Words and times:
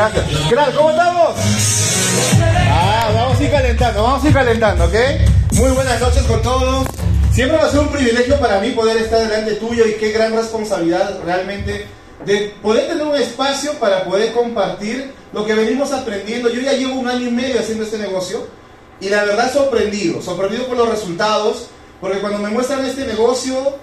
¿Qué 0.00 0.54
tal? 0.54 0.74
¿Cómo 0.74 0.90
estamos? 0.92 1.34
Ah, 2.70 3.10
vamos 3.14 3.38
a 3.38 3.44
ir 3.44 3.50
calentando, 3.50 4.02
vamos 4.02 4.24
a 4.24 4.28
ir 4.28 4.32
calentando, 4.32 4.84
¿ok? 4.86 4.94
Muy 5.52 5.70
buenas 5.72 6.00
noches 6.00 6.22
con 6.22 6.40
todos. 6.40 6.86
Siempre 7.30 7.58
va 7.58 7.66
a 7.66 7.70
ser 7.70 7.80
un 7.80 7.88
privilegio 7.88 8.40
para 8.40 8.60
mí 8.60 8.70
poder 8.70 8.96
estar 8.96 9.20
delante 9.20 9.56
tuyo 9.56 9.86
y 9.86 9.96
qué 9.96 10.10
gran 10.12 10.34
responsabilidad 10.34 11.20
realmente 11.22 11.84
de 12.24 12.54
poder 12.62 12.88
tener 12.88 13.06
un 13.06 13.14
espacio 13.14 13.74
para 13.74 14.04
poder 14.04 14.32
compartir 14.32 15.12
lo 15.34 15.44
que 15.44 15.52
venimos 15.52 15.92
aprendiendo. 15.92 16.48
Yo 16.48 16.62
ya 16.62 16.72
llevo 16.72 16.94
un 16.94 17.06
año 17.06 17.28
y 17.28 17.30
medio 17.30 17.60
haciendo 17.60 17.84
este 17.84 17.98
negocio 17.98 18.46
y 19.02 19.10
la 19.10 19.24
verdad 19.24 19.52
sorprendido, 19.52 20.22
sorprendido 20.22 20.66
por 20.66 20.78
los 20.78 20.88
resultados, 20.88 21.66
porque 22.00 22.20
cuando 22.20 22.38
me 22.38 22.48
muestran 22.48 22.86
este 22.86 23.06
negocio, 23.06 23.76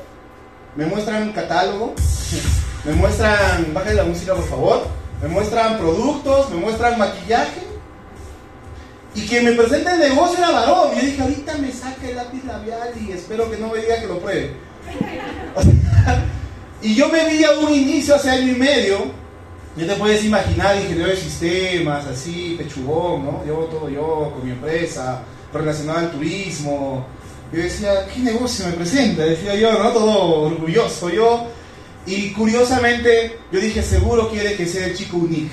me 0.76 0.88
muestran 0.88 1.32
catálogo, 1.32 1.94
me 2.86 2.94
muestran, 2.94 3.72
bájale 3.72 3.94
la 3.94 4.04
música 4.04 4.34
por 4.34 4.50
favor, 4.50 5.07
me 5.22 5.28
muestran 5.28 5.78
productos, 5.78 6.50
me 6.52 6.58
muestran 6.58 6.98
maquillaje. 7.00 7.62
Y 9.16 9.22
quien 9.22 9.46
me 9.46 9.54
presenta 9.54 9.94
el 9.94 10.00
negocio 10.00 10.38
era 10.38 10.52
varón. 10.52 10.92
Y 10.94 11.00
yo 11.00 11.06
dije, 11.06 11.22
ahorita 11.22 11.58
me 11.58 11.72
saca 11.72 12.08
el 12.08 12.16
lápiz 12.16 12.46
labial 12.46 12.90
y 13.02 13.12
espero 13.12 13.50
que 13.50 13.58
no 13.58 13.70
me 13.70 13.80
diga 13.80 14.00
que 14.00 14.08
lo 14.08 14.20
pruebe. 14.20 14.52
Y 16.80 16.94
yo 16.94 17.10
me 17.10 17.28
vi 17.28 17.44
a 17.44 17.52
un 17.54 17.74
inicio 17.74 18.16
hace 18.16 18.30
año 18.30 18.52
y 18.52 18.56
medio. 18.56 18.98
Ya 19.76 19.88
te 19.88 19.96
puedes 19.96 20.24
imaginar, 20.24 20.76
ingeniero 20.76 21.10
de 21.10 21.18
sistemas, 21.18 22.06
así, 22.06 22.56
pechugón, 22.58 23.26
¿no? 23.26 23.46
Yo 23.46 23.56
todo 23.66 23.90
yo, 23.90 24.32
con 24.34 24.46
mi 24.46 24.52
empresa, 24.52 25.22
relacionado 25.52 26.00
al 26.00 26.12
turismo. 26.12 27.06
Yo 27.52 27.62
decía, 27.62 28.06
¿qué 28.14 28.20
negocio 28.20 28.68
me 28.68 28.74
presenta? 28.74 29.24
Decía 29.24 29.56
yo, 29.56 29.72
¿no? 29.72 29.90
Todo 29.92 30.42
orgulloso 30.46 31.10
yo. 31.10 31.48
Y 32.08 32.32
curiosamente, 32.32 33.38
yo 33.52 33.60
dije, 33.60 33.84
seguro 33.84 34.30
quiere 34.30 34.56
que 34.56 34.66
sea 34.66 34.88
el 34.88 34.96
chico 34.96 35.18
unique. 35.18 35.52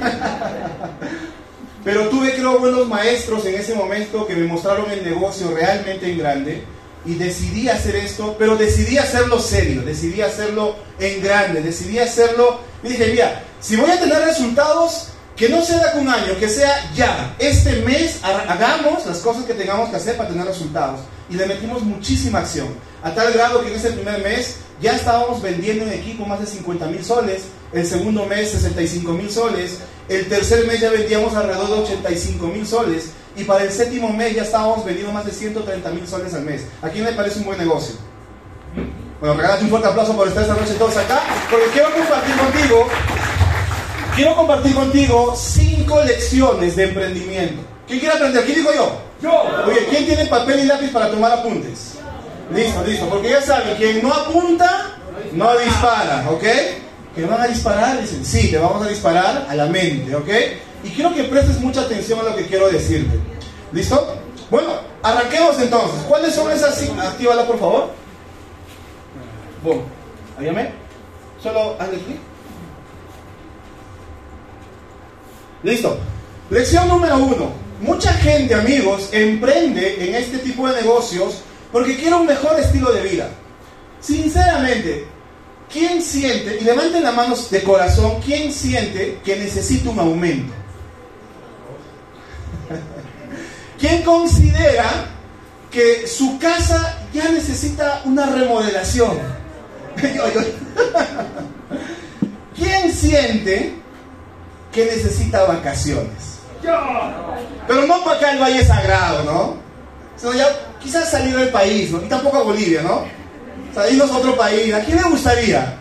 Pero 1.84 2.08
tuve, 2.08 2.34
creo, 2.34 2.58
buenos 2.58 2.86
maestros 2.86 3.44
en 3.46 3.54
ese 3.54 3.74
momento 3.74 4.26
que 4.26 4.36
me 4.36 4.46
mostraron 4.46 4.90
el 4.90 5.02
negocio 5.02 5.50
realmente 5.50 6.10
en 6.10 6.18
grande. 6.18 6.62
Y 7.06 7.14
decidí 7.14 7.68
hacer 7.68 7.96
esto, 7.96 8.34
pero 8.38 8.56
decidí 8.56 8.96
hacerlo 8.96 9.38
serio, 9.38 9.82
decidí 9.82 10.22
hacerlo 10.22 10.76
en 10.98 11.22
grande, 11.22 11.60
decidí 11.60 11.98
hacerlo. 11.98 12.60
Y 12.82 12.88
dije, 12.88 13.08
mira, 13.08 13.44
si 13.60 13.76
voy 13.76 13.90
a 13.90 14.00
tener 14.00 14.22
resultados, 14.22 15.08
que 15.36 15.50
no 15.50 15.62
sea 15.62 15.92
de 15.92 16.00
un 16.00 16.08
año, 16.08 16.38
que 16.38 16.48
sea 16.48 16.90
ya. 16.94 17.34
Este 17.38 17.82
mes 17.82 18.20
hagamos 18.22 19.04
las 19.04 19.18
cosas 19.18 19.44
que 19.44 19.52
tengamos 19.52 19.90
que 19.90 19.96
hacer 19.96 20.16
para 20.16 20.30
tener 20.30 20.46
resultados. 20.46 21.00
Y 21.30 21.34
le 21.34 21.46
metimos 21.46 21.82
muchísima 21.82 22.40
acción. 22.40 22.68
A 23.02 23.14
tal 23.14 23.32
grado 23.32 23.62
que 23.62 23.68
en 23.68 23.74
ese 23.74 23.92
primer 23.92 24.22
mes 24.22 24.56
ya 24.80 24.96
estábamos 24.96 25.40
vendiendo 25.40 25.84
en 25.84 25.92
equipo 25.92 26.26
más 26.26 26.40
de 26.40 26.46
50 26.46 26.86
mil 26.86 27.04
soles. 27.04 27.44
El 27.72 27.86
segundo 27.86 28.26
mes 28.26 28.50
65 28.50 29.12
mil 29.12 29.30
soles. 29.30 29.78
El 30.08 30.28
tercer 30.28 30.66
mes 30.66 30.80
ya 30.80 30.90
vendíamos 30.90 31.34
alrededor 31.34 31.68
de 31.68 31.82
85 31.82 32.46
mil 32.48 32.66
soles. 32.66 33.10
Y 33.36 33.44
para 33.44 33.64
el 33.64 33.70
séptimo 33.70 34.10
mes 34.10 34.34
ya 34.34 34.42
estábamos 34.42 34.84
vendiendo 34.84 35.12
más 35.12 35.24
de 35.24 35.32
130 35.32 35.90
mil 35.90 36.06
soles 36.06 36.34
al 36.34 36.42
mes. 36.42 36.66
¿A 36.82 36.88
quién 36.88 37.04
le 37.04 37.12
parece 37.12 37.38
un 37.38 37.46
buen 37.46 37.58
negocio? 37.58 37.96
Bueno, 39.20 39.36
regálate 39.36 39.64
un 39.64 39.70
fuerte 39.70 39.88
aplauso 39.88 40.14
por 40.14 40.28
estar 40.28 40.42
esta 40.42 40.54
noche 40.54 40.74
todos 40.74 40.96
acá. 40.96 41.22
Porque 41.50 41.66
quiero 41.72 41.92
compartir 41.94 42.36
contigo 42.36 42.86
Quiero 44.14 44.36
compartir 44.36 44.72
contigo 44.76 45.34
cinco 45.36 46.00
lecciones 46.04 46.76
de 46.76 46.84
emprendimiento. 46.84 47.62
¿Quién 47.84 47.98
quiere 47.98 48.14
aprender? 48.14 48.44
¿Quién 48.44 48.58
digo 48.58 48.72
yo? 48.72 49.03
Oye, 49.66 49.86
¿quién 49.90 50.06
tiene 50.06 50.26
papel 50.26 50.60
y 50.60 50.66
lápiz 50.66 50.90
para 50.90 51.10
tomar 51.10 51.32
apuntes? 51.32 51.94
Listo, 52.52 52.84
listo. 52.84 53.08
Porque 53.08 53.30
ya 53.30 53.40
saben, 53.40 53.76
quien 53.76 54.02
no 54.02 54.12
apunta, 54.12 54.96
no 55.32 55.56
dispara, 55.58 56.28
¿ok? 56.30 56.44
¿Que 57.14 57.24
van 57.24 57.40
a 57.40 57.46
disparar? 57.46 58.00
Dicen, 58.00 58.24
sí, 58.24 58.50
te 58.50 58.58
vamos 58.58 58.84
a 58.84 58.88
disparar 58.88 59.46
a 59.48 59.54
la 59.54 59.66
mente, 59.66 60.14
¿ok? 60.14 60.28
Y 60.82 60.90
quiero 60.90 61.14
que 61.14 61.24
prestes 61.24 61.60
mucha 61.60 61.82
atención 61.82 62.18
a 62.20 62.24
lo 62.24 62.36
que 62.36 62.46
quiero 62.46 62.68
decirte. 62.68 63.18
¿Listo? 63.72 64.16
Bueno, 64.50 64.74
arranquemos 65.02 65.58
entonces. 65.60 66.02
¿Cuáles 66.06 66.34
son 66.34 66.50
esas? 66.50 66.82
Actívala, 66.98 67.46
por 67.46 67.58
favor. 67.58 67.90
Boom. 69.62 69.82
¿Ayame? 70.38 70.72
Solo 71.42 71.76
hazle 71.78 71.98
clic. 71.98 72.18
Listo. 75.62 75.98
Lección 76.50 76.88
número 76.88 77.16
uno. 77.16 77.63
Mucha 77.80 78.12
gente, 78.14 78.54
amigos, 78.54 79.08
emprende 79.12 80.08
en 80.08 80.14
este 80.14 80.38
tipo 80.38 80.66
de 80.68 80.80
negocios 80.80 81.42
porque 81.72 81.96
quiere 81.96 82.14
un 82.14 82.26
mejor 82.26 82.58
estilo 82.58 82.92
de 82.92 83.02
vida. 83.02 83.28
Sinceramente, 84.00 85.06
¿quién 85.72 86.02
siente, 86.02 86.58
y 86.60 86.64
levanten 86.64 87.02
las 87.02 87.14
manos 87.14 87.50
de 87.50 87.62
corazón, 87.62 88.20
quién 88.24 88.52
siente 88.52 89.18
que 89.24 89.36
necesita 89.36 89.90
un 89.90 89.98
aumento? 89.98 90.52
¿Quién 93.78 94.02
considera 94.02 95.06
que 95.70 96.06
su 96.06 96.38
casa 96.38 96.98
ya 97.12 97.28
necesita 97.30 98.02
una 98.04 98.26
remodelación? 98.26 99.18
¿Quién 102.56 102.92
siente 102.92 103.84
que 104.74 104.84
necesita 104.86 105.44
vacaciones. 105.44 106.33
Pero 107.66 107.86
no 107.86 108.04
para 108.04 108.16
acá 108.16 108.32
el 108.32 108.40
Valle 108.40 108.64
Sagrado, 108.64 109.24
¿no? 109.24 109.56
Sino 110.16 110.32
ya 110.34 110.48
quizás 110.80 111.10
salir 111.10 111.36
del 111.36 111.48
país, 111.48 111.90
¿no? 111.90 112.02
Y 112.02 112.08
tampoco 112.08 112.38
a 112.38 112.42
Bolivia, 112.42 112.82
¿no? 112.82 113.04
O 113.70 113.74
sea, 113.74 113.90
irnos 113.90 114.10
a 114.10 114.18
otro 114.18 114.36
país. 114.36 114.72
¿A 114.72 114.80
quién 114.80 114.96
le 114.96 115.02
gustaría? 115.04 115.76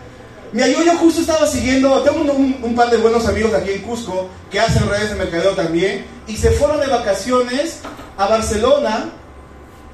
Mira, 0.51 0.67
yo, 0.67 0.83
yo 0.83 0.95
justo 0.97 1.21
estaba 1.21 1.47
siguiendo, 1.47 2.01
tengo 2.03 2.31
un, 2.31 2.75
par 2.75 2.89
de 2.91 2.97
buenos 2.97 3.27
amigos 3.27 3.53
aquí 3.55 3.71
en 3.71 3.81
Cusco 3.81 4.29
que 4.51 4.59
hacen 4.59 4.87
redes 4.87 5.09
de 5.09 5.15
mercadeo 5.15 5.53
también, 5.53 6.05
y 6.27 6.37
se 6.37 6.51
fueron 6.51 6.79
de 6.79 6.85
vacaciones 6.85 7.79
a 8.17 8.27
Barcelona, 8.27 9.09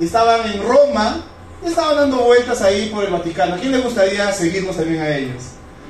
estaban 0.01 0.51
en 0.51 0.61
Roma, 0.61 1.23
y 1.63 1.67
estaban 1.67 1.95
dando 1.95 2.17
vueltas 2.17 2.61
ahí 2.61 2.89
por 2.93 3.05
el 3.05 3.11
Vaticano. 3.11 3.55
¿A 3.55 3.57
quién 3.57 3.71
le 3.71 3.79
gustaría 3.79 4.31
seguirnos 4.33 4.75
también 4.75 5.01
a 5.01 5.15
ellos? 5.15 5.43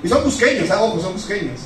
Y 0.03 0.07
son 0.07 0.21
cusqueños, 0.21 0.69
ah, 0.69 0.83
ojo, 0.83 1.01
son 1.01 1.13
cusqueños. 1.13 1.61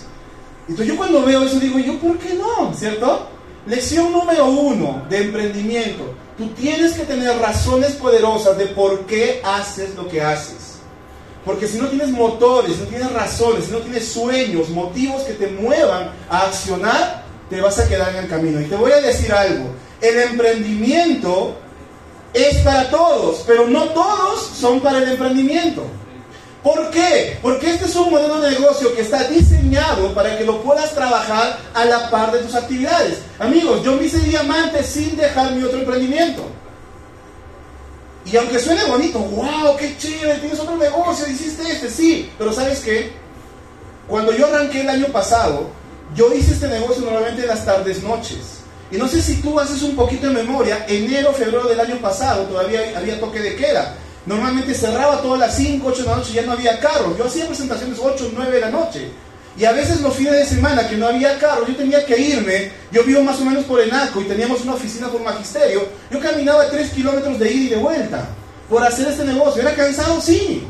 Entonces 0.67 0.87
yo 0.87 0.97
cuando 0.97 1.23
veo 1.23 1.43
eso 1.43 1.59
digo, 1.59 1.79
¿yo 1.79 1.99
por 1.99 2.17
qué 2.17 2.33
no? 2.35 2.73
¿Cierto? 2.73 3.27
Lección 3.65 4.11
número 4.11 4.45
uno 4.45 5.03
de 5.09 5.23
emprendimiento. 5.23 6.13
Tú 6.37 6.47
tienes 6.49 6.93
que 6.93 7.03
tener 7.03 7.37
razones 7.37 7.93
poderosas 7.93 8.57
de 8.57 8.67
por 8.67 9.05
qué 9.05 9.41
haces 9.43 9.95
lo 9.95 10.07
que 10.07 10.21
haces. 10.21 10.79
Porque 11.45 11.67
si 11.67 11.77
no 11.77 11.87
tienes 11.87 12.09
motores, 12.09 12.77
no 12.79 12.85
tienes 12.85 13.11
razones, 13.11 13.65
si 13.65 13.71
no 13.71 13.79
tienes 13.79 14.07
sueños, 14.07 14.69
motivos 14.69 15.23
que 15.23 15.33
te 15.33 15.47
muevan 15.47 16.11
a 16.29 16.47
accionar, 16.47 17.23
te 17.49 17.59
vas 17.59 17.77
a 17.79 17.87
quedar 17.87 18.15
en 18.15 18.23
el 18.23 18.29
camino. 18.29 18.61
Y 18.61 18.65
te 18.65 18.75
voy 18.75 18.91
a 18.91 19.01
decir 19.01 19.31
algo, 19.31 19.65
el 20.01 20.19
emprendimiento 20.19 21.55
es 22.33 22.57
para 22.59 22.89
todos, 22.89 23.43
pero 23.45 23.67
no 23.67 23.89
todos 23.89 24.41
son 24.41 24.79
para 24.79 24.99
el 24.99 25.09
emprendimiento. 25.09 25.83
¿Por 26.63 26.89
qué? 26.91 27.37
Porque 27.41 27.71
este 27.71 27.85
es 27.85 27.95
un 27.97 28.09
modelo 28.09 28.39
de 28.39 28.51
negocio 28.51 28.95
que 28.95 29.01
está 29.01 29.25
diseñado 29.25 30.13
para 30.13 30.37
que 30.37 30.45
lo 30.45 30.63
puedas 30.63 30.93
trabajar 30.93 31.59
a 31.73 31.83
la 31.83 32.09
par 32.09 32.31
de 32.31 32.39
tus 32.39 32.55
actividades. 32.55 33.19
Amigos, 33.37 33.83
yo 33.83 33.97
me 33.97 34.05
hice 34.05 34.19
diamante 34.19 34.81
sin 34.81 35.17
dejar 35.17 35.51
mi 35.51 35.63
otro 35.63 35.79
emprendimiento. 35.79 36.43
Y 38.25 38.37
aunque 38.37 38.59
suene 38.59 38.85
bonito, 38.85 39.19
wow, 39.19 39.75
qué 39.77 39.97
chévere, 39.97 40.39
tienes 40.39 40.57
otro 40.57 40.77
negocio, 40.77 41.27
hiciste 41.27 41.69
este, 41.69 41.89
sí, 41.89 42.31
pero 42.37 42.53
¿sabes 42.53 42.79
qué? 42.79 43.11
Cuando 44.07 44.31
yo 44.31 44.47
arranqué 44.47 44.81
el 44.81 44.89
año 44.89 45.07
pasado, 45.07 45.69
yo 46.15 46.33
hice 46.33 46.53
este 46.53 46.69
negocio 46.69 47.03
normalmente 47.03 47.41
en 47.41 47.49
las 47.49 47.65
tardes, 47.65 48.01
noches. 48.01 48.61
Y 48.89 48.97
no 48.97 49.09
sé 49.09 49.21
si 49.21 49.41
tú 49.41 49.59
haces 49.59 49.81
un 49.81 49.97
poquito 49.97 50.27
de 50.27 50.33
memoria, 50.33 50.85
enero, 50.87 51.33
febrero 51.33 51.67
del 51.67 51.79
año 51.79 51.97
pasado 51.97 52.43
todavía 52.43 52.93
había 52.95 53.19
toque 53.19 53.41
de 53.41 53.55
queda. 53.55 53.95
Normalmente 54.25 54.73
cerraba 54.73 55.21
todas 55.21 55.39
las 55.39 55.55
5, 55.55 55.85
8 55.85 56.03
de 56.03 56.09
la 56.09 56.15
noche, 56.15 56.33
ya 56.33 56.41
no 56.43 56.53
había 56.53 56.79
carros. 56.79 57.17
Yo 57.17 57.25
hacía 57.25 57.45
presentaciones 57.45 57.99
8, 58.01 58.31
9 58.33 58.51
de 58.51 58.61
la 58.61 58.69
noche. 58.69 59.11
Y 59.57 59.65
a 59.65 59.71
veces 59.71 60.01
los 60.01 60.15
fines 60.15 60.33
de 60.33 60.45
semana 60.45 60.87
que 60.87 60.95
no 60.97 61.07
había 61.07 61.37
carro, 61.37 61.67
yo 61.67 61.75
tenía 61.75 62.03
que 62.05 62.17
irme, 62.17 62.71
yo 62.91 63.03
vivo 63.03 63.21
más 63.21 63.39
o 63.39 63.45
menos 63.45 63.65
por 63.65 63.79
Enaco 63.79 64.19
y 64.21 64.25
teníamos 64.25 64.61
una 64.61 64.73
oficina 64.73 65.09
por 65.09 65.21
magisterio, 65.21 65.87
yo 66.09 66.19
caminaba 66.19 66.67
tres 66.69 66.89
kilómetros 66.91 67.37
de 67.37 67.51
ida 67.51 67.65
y 67.65 67.69
de 67.69 67.75
vuelta 67.75 68.29
por 68.67 68.83
hacer 68.83 69.09
este 69.09 69.25
negocio. 69.25 69.61
¿Era 69.61 69.75
cansado? 69.75 70.19
Sí. 70.19 70.65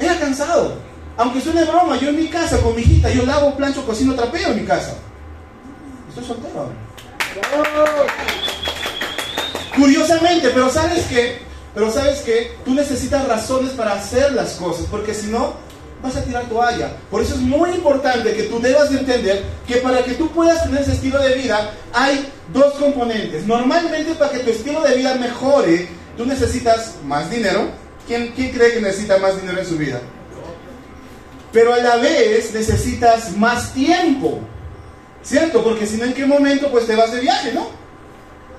Era 0.00 0.18
cansado. 0.18 0.78
Aunque 1.16 1.40
suene 1.40 1.64
broma, 1.64 1.96
yo 1.96 2.08
en 2.08 2.16
mi 2.16 2.26
casa 2.26 2.58
con 2.58 2.74
mi 2.74 2.82
hijita, 2.82 3.08
yo 3.10 3.24
lavo, 3.24 3.56
plancho, 3.56 3.86
cocino, 3.86 4.14
trapeo 4.14 4.48
en 4.48 4.60
mi 4.60 4.66
casa. 4.66 4.96
Estoy 6.08 6.24
soltero 6.24 6.58
ahora. 6.58 6.74
Curiosamente, 9.76 10.50
pero 10.50 10.70
¿sabes 10.70 11.04
qué? 11.06 11.38
Pero 11.74 11.90
¿sabes 11.90 12.20
qué? 12.20 12.52
Tú 12.64 12.74
necesitas 12.74 13.26
razones 13.26 13.72
para 13.72 13.94
hacer 13.94 14.32
las 14.32 14.52
cosas, 14.52 14.86
porque 14.90 15.12
si 15.12 15.26
no, 15.26 15.54
vas 16.04 16.16
a 16.16 16.22
tirar 16.22 16.44
toalla. 16.44 16.92
Por 17.10 17.22
eso 17.22 17.34
es 17.34 17.40
muy 17.40 17.70
importante 17.70 18.34
que 18.34 18.44
tú 18.44 18.60
debas 18.60 18.90
de 18.90 18.98
entender 18.98 19.42
que 19.66 19.76
para 19.76 20.04
que 20.04 20.12
tú 20.12 20.30
puedas 20.30 20.62
tener 20.62 20.82
ese 20.82 20.92
estilo 20.92 21.18
de 21.18 21.34
vida, 21.34 21.70
hay 21.92 22.30
dos 22.52 22.74
componentes. 22.74 23.46
Normalmente 23.46 24.14
para 24.14 24.30
que 24.30 24.40
tu 24.40 24.50
estilo 24.50 24.82
de 24.82 24.96
vida 24.96 25.14
mejore, 25.16 25.88
tú 26.16 26.26
necesitas 26.26 26.96
más 27.04 27.30
dinero. 27.30 27.68
¿Quién, 28.06 28.32
quién 28.36 28.52
cree 28.52 28.74
que 28.74 28.80
necesita 28.82 29.18
más 29.18 29.40
dinero 29.40 29.58
en 29.58 29.66
su 29.66 29.78
vida? 29.78 30.00
Pero 31.52 31.72
a 31.72 31.78
la 31.78 31.96
vez 31.96 32.52
necesitas 32.52 33.34
más 33.36 33.72
tiempo. 33.72 34.40
¿Cierto? 35.22 35.64
Porque 35.64 35.86
si 35.86 35.96
no, 35.96 36.04
¿en 36.04 36.12
qué 36.12 36.26
momento 36.26 36.70
pues 36.70 36.86
te 36.86 36.94
vas 36.94 37.12
de 37.12 37.20
viaje, 37.20 37.52
no? 37.54 37.68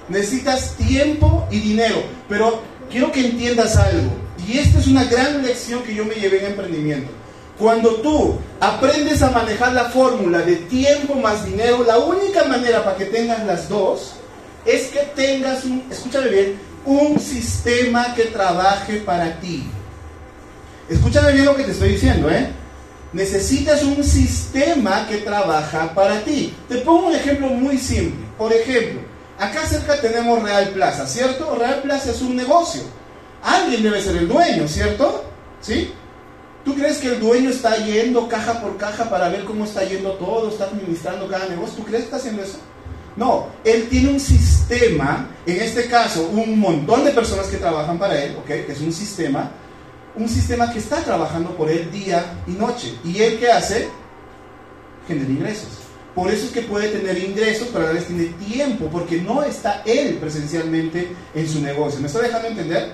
Necesitas 0.10 0.76
tiempo 0.78 1.48
y 1.52 1.60
dinero. 1.60 2.02
Pero 2.28 2.64
quiero 2.90 3.12
que 3.12 3.26
entiendas 3.26 3.76
algo. 3.78 4.12
Y 4.48 4.58
esta 4.58 4.80
es 4.80 4.88
una 4.88 5.06
gran 5.06 5.44
lección 5.44 5.84
que 5.84 5.96
yo 5.96 6.06
me 6.06 6.16
llevé 6.16 6.40
en 6.40 6.52
emprendimiento. 6.52 7.12
Cuando 7.58 7.96
tú 7.96 8.38
aprendes 8.60 9.22
a 9.22 9.32
manejar 9.32 9.74
la 9.74 9.86
fórmula 9.86 10.40
de 10.40 10.58
tiempo 10.58 11.16
más 11.16 11.46
dinero, 11.46 11.84
la 11.86 12.00
única 12.00 12.44
manera 12.46 12.84
para 12.84 12.98
que 12.98 13.06
tengas 13.06 13.46
las 13.46 13.70
dos 13.70 14.16
es 14.66 14.88
que 14.88 15.00
tengas 15.16 15.64
un, 15.64 15.84
escúchame 15.90 16.28
bien, 16.28 16.60
un 16.86 17.20
sistema 17.20 18.14
que 18.14 18.26
trabaje 18.26 18.98
para 18.98 19.40
ti. 19.40 19.64
Escúchame 20.90 21.32
bien 21.32 21.46
lo 21.46 21.56
que 21.56 21.64
te 21.64 21.72
estoy 21.72 21.94
diciendo, 21.94 22.30
¿eh? 22.30 22.50
Necesitas 23.14 23.84
un 23.84 24.04
sistema 24.04 25.08
que 25.08 25.18
trabaja 25.18 25.94
para 25.94 26.20
ti. 26.22 26.54
Te 26.68 26.80
pongo 26.80 27.08
un 27.08 27.16
ejemplo 27.16 27.48
muy 27.48 27.78
simple. 27.78 28.26
Por 28.38 28.52
ejemplo, 28.52 29.00
acá 29.40 29.66
cerca 29.68 30.00
tenemos 30.00 30.42
Real 30.42 30.70
Plaza, 30.70 31.08
¿cierto? 31.08 31.56
Real 31.56 31.82
Plaza 31.82 32.12
es 32.12 32.22
un 32.22 32.36
negocio. 32.36 32.84
Alguien 33.44 33.84
debe 33.84 34.02
ser 34.02 34.16
el 34.18 34.28
dueño, 34.28 34.68
¿cierto? 34.68 35.24
¿Sí? 35.62 35.94
¿Tú 36.64 36.74
crees 36.74 36.98
que 36.98 37.10
el 37.10 37.20
dueño 37.20 37.52
está 37.52 37.78
yendo 37.78 38.28
caja 38.28 38.60
por 38.60 38.76
caja 38.78 39.08
para 39.08 39.30
ver 39.30 39.46
cómo 39.46 39.66
está 39.66 39.84
yendo 39.84 40.14
todo, 40.14 40.50
está 40.50 40.66
administrando 40.66 41.28
cada 41.28 41.48
negocio? 41.48 41.76
¿Tú 41.78 41.84
crees 41.84 42.02
que 42.02 42.06
está 42.06 42.18
haciendo 42.18 42.42
eso? 42.42 42.58
No, 43.16 43.48
él 43.64 43.88
tiene 43.88 44.10
un 44.10 44.20
sistema, 44.20 45.30
en 45.46 45.62
este 45.62 45.88
caso, 45.88 46.28
un 46.28 46.60
montón 46.60 47.06
de 47.06 47.12
personas 47.12 47.48
que 47.48 47.58
trabajan 47.58 47.98
para 47.98 48.22
él, 48.22 48.36
¿ok? 48.38 48.50
Es 48.50 48.82
un 48.82 48.92
sistema, 48.92 49.52
un 50.16 50.28
sistema 50.28 50.72
que 50.72 50.80
está 50.80 50.98
trabajando 50.98 51.52
por 51.52 51.70
él 51.70 51.90
día 51.92 52.42
y 52.48 52.52
noche. 52.52 52.98
¿Y 53.06 53.22
él 53.22 53.40
qué 53.40 53.52
hace? 53.52 53.88
Genera 55.08 55.30
ingresos. 55.30 55.85
Por 56.16 56.32
eso 56.32 56.46
es 56.46 56.52
que 56.54 56.62
puede 56.62 56.88
tener 56.88 57.18
ingresos, 57.18 57.68
pero 57.74 57.84
a 57.84 57.88
la 57.90 57.94
vez 57.94 58.08
tiene 58.08 58.28
tiempo, 58.48 58.88
porque 58.90 59.18
no 59.22 59.44
está 59.44 59.84
él 59.86 60.16
presencialmente 60.16 61.14
en 61.34 61.50
su 61.50 61.62
negocio. 61.62 62.00
¿Me 62.00 62.08
está 62.08 62.22
dejando 62.22 62.48
entender? 62.48 62.94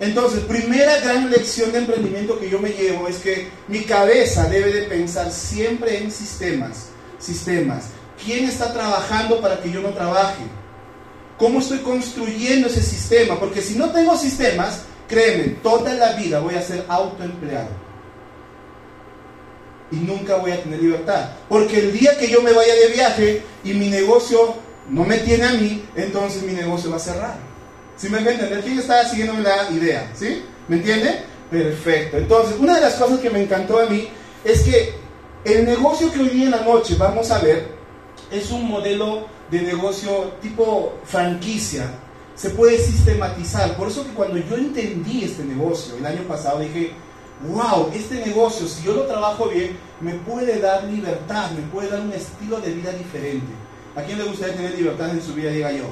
Entonces, 0.00 0.40
primera 0.40 0.98
gran 1.00 1.30
lección 1.30 1.70
de 1.70 1.78
emprendimiento 1.78 2.38
que 2.38 2.50
yo 2.50 2.58
me 2.58 2.70
llevo 2.70 3.06
es 3.06 3.18
que 3.18 3.48
mi 3.68 3.80
cabeza 3.80 4.48
debe 4.48 4.72
de 4.72 4.82
pensar 4.82 5.30
siempre 5.30 5.98
en 5.98 6.10
sistemas. 6.10 6.88
Sistemas. 7.20 7.84
¿Quién 8.24 8.44
está 8.44 8.72
trabajando 8.72 9.40
para 9.40 9.60
que 9.60 9.70
yo 9.70 9.80
no 9.80 9.90
trabaje? 9.90 10.42
¿Cómo 11.38 11.60
estoy 11.60 11.78
construyendo 11.78 12.66
ese 12.66 12.82
sistema? 12.82 13.38
Porque 13.38 13.62
si 13.62 13.76
no 13.76 13.90
tengo 13.90 14.16
sistemas, 14.16 14.82
créeme, 15.06 15.54
toda 15.62 15.94
la 15.94 16.14
vida 16.14 16.40
voy 16.40 16.56
a 16.56 16.62
ser 16.62 16.84
autoempleado. 16.88 17.87
Y 19.90 19.96
nunca 19.96 20.36
voy 20.36 20.52
a 20.52 20.62
tener 20.62 20.80
libertad. 20.80 21.30
Porque 21.48 21.78
el 21.78 21.92
día 21.92 22.16
que 22.18 22.28
yo 22.28 22.42
me 22.42 22.52
vaya 22.52 22.74
de 22.74 22.88
viaje 22.88 23.42
y 23.64 23.74
mi 23.74 23.88
negocio 23.88 24.54
no 24.90 25.04
me 25.04 25.18
tiene 25.18 25.44
a 25.44 25.52
mí, 25.52 25.84
entonces 25.96 26.42
mi 26.42 26.52
negocio 26.52 26.90
va 26.90 26.96
a 26.96 27.00
cerrar. 27.00 27.36
¿Sí 27.96 28.08
me 28.08 28.18
entienden? 28.18 28.60
¿Quién 28.62 28.78
está 28.78 29.08
siguiendo 29.08 29.34
la 29.40 29.70
idea? 29.70 30.10
¿Sí? 30.14 30.44
¿Me 30.68 30.76
entiende? 30.76 31.22
Perfecto. 31.50 32.18
Entonces, 32.18 32.56
una 32.58 32.76
de 32.76 32.82
las 32.82 32.94
cosas 32.94 33.18
que 33.20 33.30
me 33.30 33.42
encantó 33.42 33.80
a 33.80 33.86
mí 33.86 34.08
es 34.44 34.62
que 34.62 34.94
el 35.44 35.64
negocio 35.64 36.12
que 36.12 36.20
hoy 36.20 36.28
día 36.28 36.44
en 36.44 36.50
la 36.52 36.60
noche 36.60 36.94
vamos 36.96 37.30
a 37.30 37.38
ver 37.38 37.68
es 38.30 38.50
un 38.50 38.68
modelo 38.68 39.26
de 39.50 39.62
negocio 39.62 40.34
tipo 40.42 40.98
franquicia. 41.04 41.86
Se 42.34 42.50
puede 42.50 42.78
sistematizar. 42.78 43.76
Por 43.76 43.88
eso 43.88 44.04
que 44.04 44.12
cuando 44.12 44.36
yo 44.38 44.56
entendí 44.56 45.24
este 45.24 45.44
negocio 45.44 45.96
el 45.96 46.06
año 46.06 46.22
pasado 46.22 46.60
dije, 46.60 46.92
wow, 47.46 47.90
este 47.94 48.24
negocio, 48.26 48.66
si 48.66 48.84
yo 48.84 48.94
lo 48.94 49.02
trabajo 49.02 49.48
bien, 49.48 49.76
me 50.00 50.14
puede 50.14 50.60
dar 50.60 50.84
libertad, 50.84 51.50
me 51.52 51.62
puede 51.68 51.88
dar 51.88 52.00
un 52.00 52.12
estilo 52.12 52.60
de 52.60 52.72
vida 52.72 52.92
diferente. 52.92 53.52
¿A 53.96 54.02
quién 54.02 54.18
le 54.18 54.24
gustaría 54.24 54.56
tener 54.56 54.74
libertad 54.74 55.10
en 55.10 55.22
su 55.22 55.34
vida? 55.34 55.50
Diga 55.50 55.72
yo. 55.72 55.84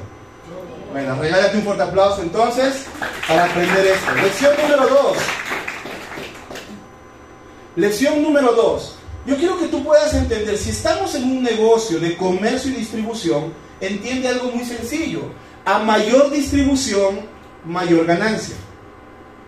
Bueno, 0.92 1.16
regálate 1.20 1.56
un 1.56 1.64
fuerte 1.64 1.82
aplauso 1.82 2.22
entonces 2.22 2.86
para 3.26 3.44
aprender 3.44 3.86
esto. 3.86 4.14
Lección 4.14 4.54
número 4.62 4.88
dos. 4.88 5.18
Lección 7.76 8.22
número 8.22 8.52
dos. 8.54 8.96
Yo 9.26 9.36
quiero 9.36 9.58
que 9.58 9.66
tú 9.66 9.82
puedas 9.82 10.14
entender, 10.14 10.56
si 10.56 10.70
estamos 10.70 11.14
en 11.16 11.24
un 11.24 11.42
negocio 11.42 11.98
de 11.98 12.16
comercio 12.16 12.70
y 12.70 12.76
distribución, 12.76 13.52
entiende 13.80 14.28
algo 14.28 14.52
muy 14.52 14.64
sencillo. 14.64 15.22
A 15.64 15.80
mayor 15.80 16.30
distribución, 16.30 17.26
mayor 17.64 18.06
ganancia. 18.06 18.54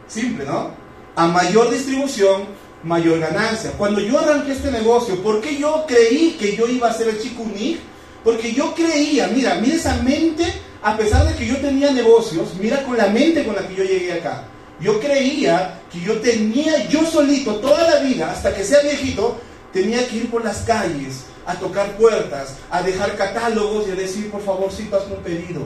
Simple, 0.08 0.44
¿no? 0.44 0.72
A 1.18 1.26
mayor 1.26 1.68
distribución, 1.68 2.44
mayor 2.84 3.18
ganancia. 3.18 3.72
Cuando 3.72 4.00
yo 4.00 4.20
arranqué 4.20 4.52
este 4.52 4.70
negocio, 4.70 5.20
¿por 5.20 5.40
qué 5.40 5.58
yo 5.58 5.84
creí 5.84 6.36
que 6.38 6.54
yo 6.54 6.68
iba 6.68 6.88
a 6.88 6.92
ser 6.92 7.08
el 7.08 7.20
chico 7.20 7.42
unique? 7.42 7.80
Porque 8.22 8.52
yo 8.52 8.72
creía, 8.72 9.26
mira, 9.26 9.56
mira 9.56 9.74
esa 9.74 9.96
mente 9.96 10.44
a 10.80 10.96
pesar 10.96 11.26
de 11.26 11.34
que 11.34 11.44
yo 11.44 11.56
tenía 11.56 11.90
negocios, 11.90 12.54
mira 12.60 12.84
con 12.84 12.96
la 12.96 13.08
mente 13.08 13.44
con 13.44 13.56
la 13.56 13.66
que 13.66 13.74
yo 13.74 13.82
llegué 13.82 14.12
acá. 14.12 14.44
Yo 14.78 15.00
creía 15.00 15.80
que 15.90 16.00
yo 16.00 16.20
tenía, 16.20 16.88
yo 16.88 17.04
solito, 17.04 17.56
toda 17.56 17.82
la 17.90 17.98
vida, 17.98 18.30
hasta 18.30 18.54
que 18.54 18.62
sea 18.62 18.80
viejito, 18.82 19.40
tenía 19.72 20.06
que 20.06 20.18
ir 20.18 20.30
por 20.30 20.44
las 20.44 20.58
calles, 20.58 21.24
a 21.46 21.56
tocar 21.56 21.96
puertas, 21.96 22.54
a 22.70 22.80
dejar 22.80 23.16
catálogos 23.16 23.88
y 23.88 23.90
a 23.90 23.96
decir, 23.96 24.30
por 24.30 24.44
favor, 24.44 24.70
si 24.70 24.84
hazme 24.84 25.16
un 25.16 25.22
pedido. 25.24 25.62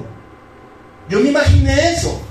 Yo 1.11 1.21
me 1.21 1.29
imaginé 1.29 1.93
eso. 1.93 2.23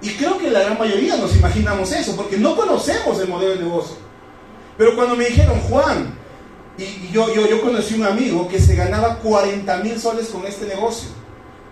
Y 0.00 0.10
creo 0.10 0.38
que 0.38 0.50
la 0.50 0.60
gran 0.60 0.78
mayoría 0.78 1.16
nos 1.16 1.34
imaginamos 1.34 1.92
eso, 1.92 2.14
porque 2.14 2.36
no 2.36 2.56
conocemos 2.56 3.18
el 3.20 3.28
modelo 3.28 3.54
de 3.54 3.64
negocio. 3.64 3.96
Pero 4.76 4.94
cuando 4.94 5.16
me 5.16 5.24
dijeron, 5.26 5.58
Juan, 5.62 6.14
y 6.78 7.12
yo, 7.12 7.34
yo, 7.34 7.48
yo 7.48 7.60
conocí 7.60 7.94
un 7.94 8.06
amigo 8.06 8.46
que 8.48 8.60
se 8.60 8.76
ganaba 8.76 9.16
40 9.18 9.76
mil 9.78 9.98
soles 9.98 10.28
con 10.28 10.46
este 10.46 10.66
negocio. 10.66 11.08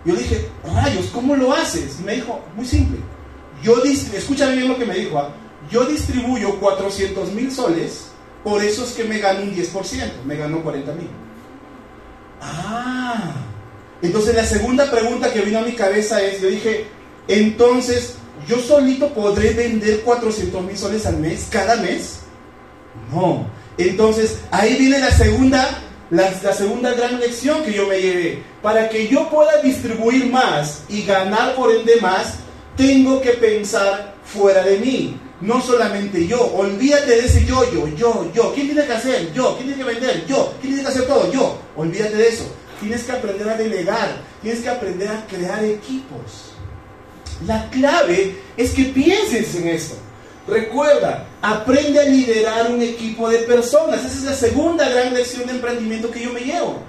Yo 0.03 0.15
dije, 0.15 0.49
rayos, 0.65 1.07
¿cómo 1.13 1.35
lo 1.35 1.53
haces? 1.53 1.97
Y 2.01 2.03
me 2.03 2.15
dijo, 2.15 2.41
muy 2.55 2.65
simple. 2.65 2.99
Yo 3.63 3.81
escúchame 3.83 4.55
bien 4.55 4.67
lo 4.67 4.77
que 4.77 4.85
me 4.85 4.95
dijo. 4.95 5.17
¿ah? 5.17 5.29
Yo 5.71 5.85
distribuyo 5.85 6.59
400 6.59 7.31
mil 7.31 7.51
soles, 7.51 8.09
por 8.43 8.63
eso 8.63 8.83
es 8.83 8.91
que 8.91 9.05
me 9.05 9.19
gano 9.19 9.41
un 9.41 9.55
10%, 9.55 10.23
me 10.25 10.35
ganó 10.35 10.61
40 10.61 10.91
mil. 10.93 11.09
Ah, 12.41 13.33
entonces 14.01 14.35
la 14.35 14.45
segunda 14.45 14.91
pregunta 14.91 15.33
que 15.33 15.41
vino 15.41 15.59
a 15.59 15.63
mi 15.63 15.73
cabeza 15.73 16.21
es, 16.21 16.41
yo 16.41 16.49
dije, 16.49 16.87
entonces, 17.27 18.15
¿yo 18.47 18.59
solito 18.59 19.13
podré 19.13 19.53
vender 19.53 20.01
400 20.01 20.63
mil 20.63 20.77
soles 20.77 21.05
al 21.05 21.17
mes, 21.17 21.47
cada 21.49 21.77
mes? 21.77 22.19
No. 23.13 23.47
Entonces, 23.77 24.39
ahí 24.51 24.75
viene 24.75 24.99
la 24.99 25.11
segunda 25.11 25.83
la, 26.09 26.53
segunda 26.53 26.93
gran 26.93 27.19
lección 27.19 27.63
que 27.63 27.73
yo 27.73 27.87
me 27.87 27.99
llevé, 27.99 28.43
para 28.61 28.89
que 28.89 29.07
yo 29.07 29.29
pueda 29.29 29.61
distribuir 29.61 30.31
más 30.31 30.83
y 30.87 31.03
ganar 31.03 31.55
por 31.55 31.71
ende 31.71 31.97
más, 32.01 32.35
tengo 32.75 33.21
que 33.21 33.31
pensar 33.31 34.15
fuera 34.23 34.63
de 34.63 34.77
mí, 34.77 35.19
no 35.41 35.61
solamente 35.61 36.25
yo. 36.27 36.41
Olvídate 36.53 37.11
de 37.11 37.25
ese 37.25 37.45
yo, 37.45 37.69
yo, 37.71 37.87
yo, 37.89 38.31
yo. 38.33 38.53
¿Quién 38.53 38.67
tiene 38.67 38.85
que 38.85 38.93
hacer? 38.93 39.33
Yo. 39.33 39.55
¿Quién 39.55 39.67
tiene 39.67 39.83
que 39.83 39.93
vender? 39.93 40.25
Yo. 40.27 40.53
¿Quién 40.61 40.73
tiene 40.73 40.81
que 40.83 40.89
hacer 40.89 41.07
todo? 41.07 41.31
Yo. 41.31 41.59
Olvídate 41.75 42.15
de 42.15 42.27
eso. 42.27 42.45
Tienes 42.79 43.03
que 43.03 43.11
aprender 43.11 43.49
a 43.49 43.57
delegar. 43.57 44.21
Tienes 44.41 44.61
que 44.61 44.69
aprender 44.69 45.09
a 45.09 45.25
crear 45.27 45.63
equipos. 45.63 46.56
La 47.45 47.69
clave 47.69 48.35
es 48.55 48.71
que 48.71 48.85
pienses 48.85 49.55
en 49.55 49.67
esto. 49.67 49.95
Recuerda, 50.47 51.25
aprende 51.41 51.99
a 51.99 52.05
liderar 52.05 52.71
un 52.71 52.81
equipo 52.81 53.29
de 53.29 53.39
personas. 53.39 53.99
Esa 53.99 54.17
es 54.17 54.23
la 54.23 54.33
segunda 54.33 54.87
gran 54.87 55.13
lección 55.13 55.45
de 55.45 55.53
emprendimiento 55.53 56.09
que 56.09 56.23
yo 56.23 56.31
me 56.31 56.39
llevo. 56.39 56.79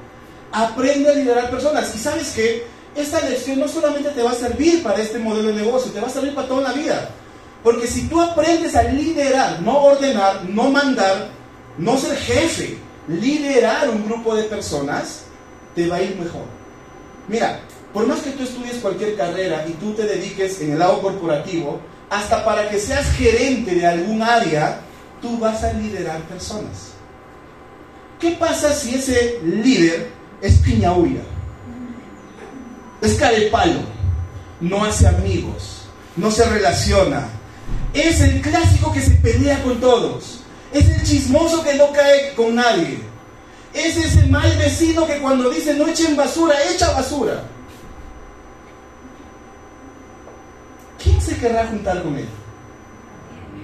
Aprende 0.53 1.11
a 1.11 1.15
liderar 1.15 1.51
personas. 1.51 1.95
Y 1.95 1.99
sabes 1.99 2.31
que 2.31 2.65
esta 2.95 3.21
lección 3.21 3.59
no 3.59 3.69
solamente 3.69 4.11
te 4.11 4.23
va 4.23 4.31
a 4.31 4.35
servir 4.35 4.83
para 4.83 5.01
este 5.01 5.19
modelo 5.19 5.49
de 5.49 5.55
negocio, 5.55 5.93
te 5.93 6.01
va 6.01 6.07
a 6.07 6.11
servir 6.11 6.35
para 6.35 6.49
toda 6.49 6.63
la 6.63 6.73
vida. 6.73 7.11
Porque 7.63 7.87
si 7.87 8.09
tú 8.09 8.21
aprendes 8.21 8.75
a 8.77 8.85
liderar, 8.85 9.61
no 9.61 9.83
ordenar, 9.83 10.45
no 10.49 10.71
mandar, 10.71 11.29
no 11.77 11.99
ser 11.99 12.17
jefe, 12.17 12.79
liderar 13.09 13.91
un 13.91 14.05
grupo 14.07 14.35
de 14.37 14.45
personas, 14.45 15.23
te 15.75 15.89
va 15.89 15.97
a 15.97 16.03
ir 16.03 16.17
mejor. 16.17 16.45
Mira, 17.27 17.61
por 17.93 18.07
más 18.07 18.21
que 18.21 18.31
tú 18.31 18.43
estudies 18.43 18.77
cualquier 18.77 19.17
carrera 19.17 19.65
y 19.69 19.73
tú 19.73 19.95
te 19.95 20.05
dediques 20.05 20.61
en 20.61 20.73
el 20.73 20.79
lado 20.79 21.01
corporativo, 21.01 21.81
hasta 22.11 22.45
para 22.45 22.69
que 22.69 22.79
seas 22.79 23.11
gerente 23.13 23.75
de 23.75 23.87
algún 23.87 24.23
área, 24.23 24.81
tú 25.21 25.39
vas 25.39 25.63
a 25.65 25.73
liderar 25.73 26.21
personas. 26.23 26.93
¿Qué 28.21 28.33
pasa 28.33 28.73
si 28.73 28.95
ese 28.95 29.41
líder 29.43 30.11
es 30.41 30.59
piñaúya? 30.59 31.23
Es 33.01 33.15
carepalo, 33.15 33.81
no 34.61 34.85
hace 34.85 35.07
amigos, 35.07 35.83
no 36.17 36.31
se 36.31 36.45
relaciona. 36.49 37.29
Es 37.95 38.21
el 38.21 38.41
clásico 38.41 38.93
que 38.93 39.01
se 39.01 39.13
pelea 39.13 39.63
con 39.63 39.81
todos. 39.81 40.41
Es 40.73 40.89
el 40.89 41.03
chismoso 41.05 41.63
que 41.63 41.75
no 41.75 41.93
cae 41.93 42.35
con 42.35 42.57
nadie. 42.57 42.99
Es 43.73 43.97
ese 43.97 44.27
mal 44.27 44.57
vecino 44.59 45.07
que 45.07 45.19
cuando 45.19 45.51
dice 45.51 45.75
no 45.75 45.87
echen 45.87 46.17
basura, 46.17 46.57
echa 46.75 46.93
basura. 46.93 47.45
¿Quién 51.03 51.21
se 51.39 51.47
querrá 51.47 51.67
juntar 51.67 52.03
con 52.03 52.17
él? 52.17 52.27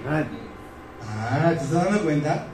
Ah, 0.07 1.49
¿te 1.49 1.63
estás 1.63 1.71
dando 1.71 2.03
cuenta? 2.03 2.47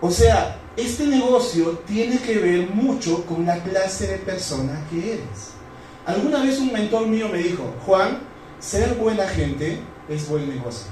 O 0.00 0.10
sea, 0.10 0.56
este 0.76 1.06
negocio 1.06 1.82
tiene 1.86 2.18
que 2.18 2.38
ver 2.38 2.70
mucho 2.70 3.24
con 3.26 3.46
la 3.46 3.62
clase 3.62 4.06
de 4.06 4.18
persona 4.18 4.84
que 4.90 5.14
eres. 5.14 5.52
Alguna 6.06 6.42
vez 6.42 6.58
un 6.60 6.72
mentor 6.72 7.06
mío 7.06 7.28
me 7.28 7.38
dijo, 7.38 7.74
Juan, 7.86 8.18
ser 8.58 8.94
buena 8.94 9.26
gente 9.26 9.78
es 10.08 10.28
buen 10.28 10.48
negocio. 10.48 10.88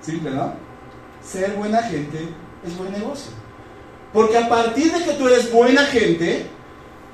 Simple, 0.00 0.30
¿no? 0.30 0.54
Ser 1.22 1.54
buena 1.54 1.82
gente 1.82 2.28
es 2.64 2.78
buen 2.78 2.92
negocio. 2.92 3.32
Porque 4.12 4.38
a 4.38 4.48
partir 4.48 4.92
de 4.92 5.04
que 5.04 5.12
tú 5.14 5.26
eres 5.26 5.52
buena 5.52 5.82
gente, 5.86 6.46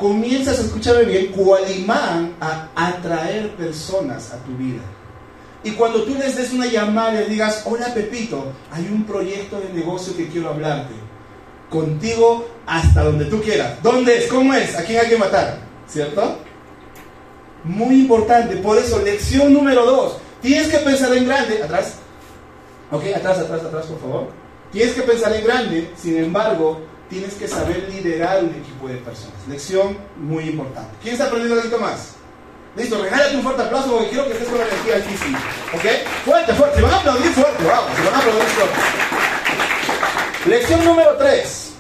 comienzas, 0.02 0.59
escúchame 0.59 1.04
bien, 1.04 1.28
cual 1.28 1.62
imán 1.71 2.35
a 2.40 2.68
atraer 2.75 3.54
personas 3.56 4.32
a 4.32 4.38
tu 4.38 4.54
vida. 4.56 4.82
Y 5.64 5.71
cuando 5.73 6.02
tú 6.02 6.14
les 6.16 6.37
des 6.37 6.52
una 6.52 6.66
llamada 6.66 7.14
y 7.14 7.18
les 7.18 7.28
digas, 7.28 7.62
hola 7.64 7.94
Pepito, 7.94 8.52
hay 8.73 8.88
un 8.92 9.04
proyecto 9.04 9.61
de 9.61 9.73
negocio 9.73 10.16
que 10.16 10.26
quiero 10.26 10.50
hablarte. 10.50 10.92
Contigo 11.71 12.49
hasta 12.66 13.04
donde 13.04 13.26
tú 13.26 13.40
quieras. 13.40 13.80
¿Dónde 13.82 14.18
es? 14.18 14.26
¿Cómo 14.26 14.52
es? 14.52 14.76
¿A 14.76 14.85
quién 14.85 15.00
hay 15.00 15.09
que 15.09 15.16
matar? 15.16 15.59
¿Cierto? 15.87 16.38
Muy 17.64 18.00
importante. 18.00 18.56
Por 18.56 18.76
eso, 18.76 19.00
lección 19.00 19.52
número 19.52 19.87
dos. 19.87 20.18
Tienes 20.42 20.68
que 20.68 20.78
pensar 20.78 21.16
en 21.16 21.26
grande. 21.26 21.62
Atrás. 21.62 21.94
Ok, 22.90 23.04
atrás, 23.14 23.38
atrás, 23.38 23.62
atrás, 23.64 23.87
por 23.87 24.00
favor. 24.00 24.28
Tienes 24.73 24.94
que 24.94 25.02
pensar 25.02 25.32
en 25.35 25.44
grande. 25.44 25.90
Sin 25.97 26.16
embargo, 26.16 26.80
tienes 27.12 27.35
que 27.35 27.47
saber 27.47 27.88
liderar 27.90 28.42
un 28.42 28.50
equipo 28.54 28.88
de 28.88 28.97
personas. 28.97 29.37
Lección 29.47 29.99
muy 30.16 30.45
importante. 30.45 30.97
¿Quién 31.02 31.12
está 31.14 31.26
aprendiendo 31.26 31.61
algo 31.61 31.78
más? 31.78 32.14
Listo, 32.75 33.02
regálate 33.02 33.37
un 33.37 33.42
fuerte 33.42 33.62
aplauso 33.62 33.92
porque 33.92 34.09
quiero 34.09 34.26
que 34.26 34.33
estés 34.33 34.49
con 34.49 34.59
la 34.59 34.66
energía 34.66 34.95
altísima. 34.97 35.38
¿Ok? 35.75 35.85
Fuerte, 36.25 36.54
fuerte. 36.54 36.76
Se 36.76 36.83
van 36.83 36.95
a 36.95 36.97
aplaudir 36.97 37.31
fuerte. 37.33 37.64
Vamos, 37.64 37.97
se 37.97 38.02
van 38.02 38.14
a 38.14 38.19
aplaudir 38.19 38.45
fuerte. 38.45 38.81
Lección 40.49 40.85
número 40.87 41.16
3. 41.19 41.73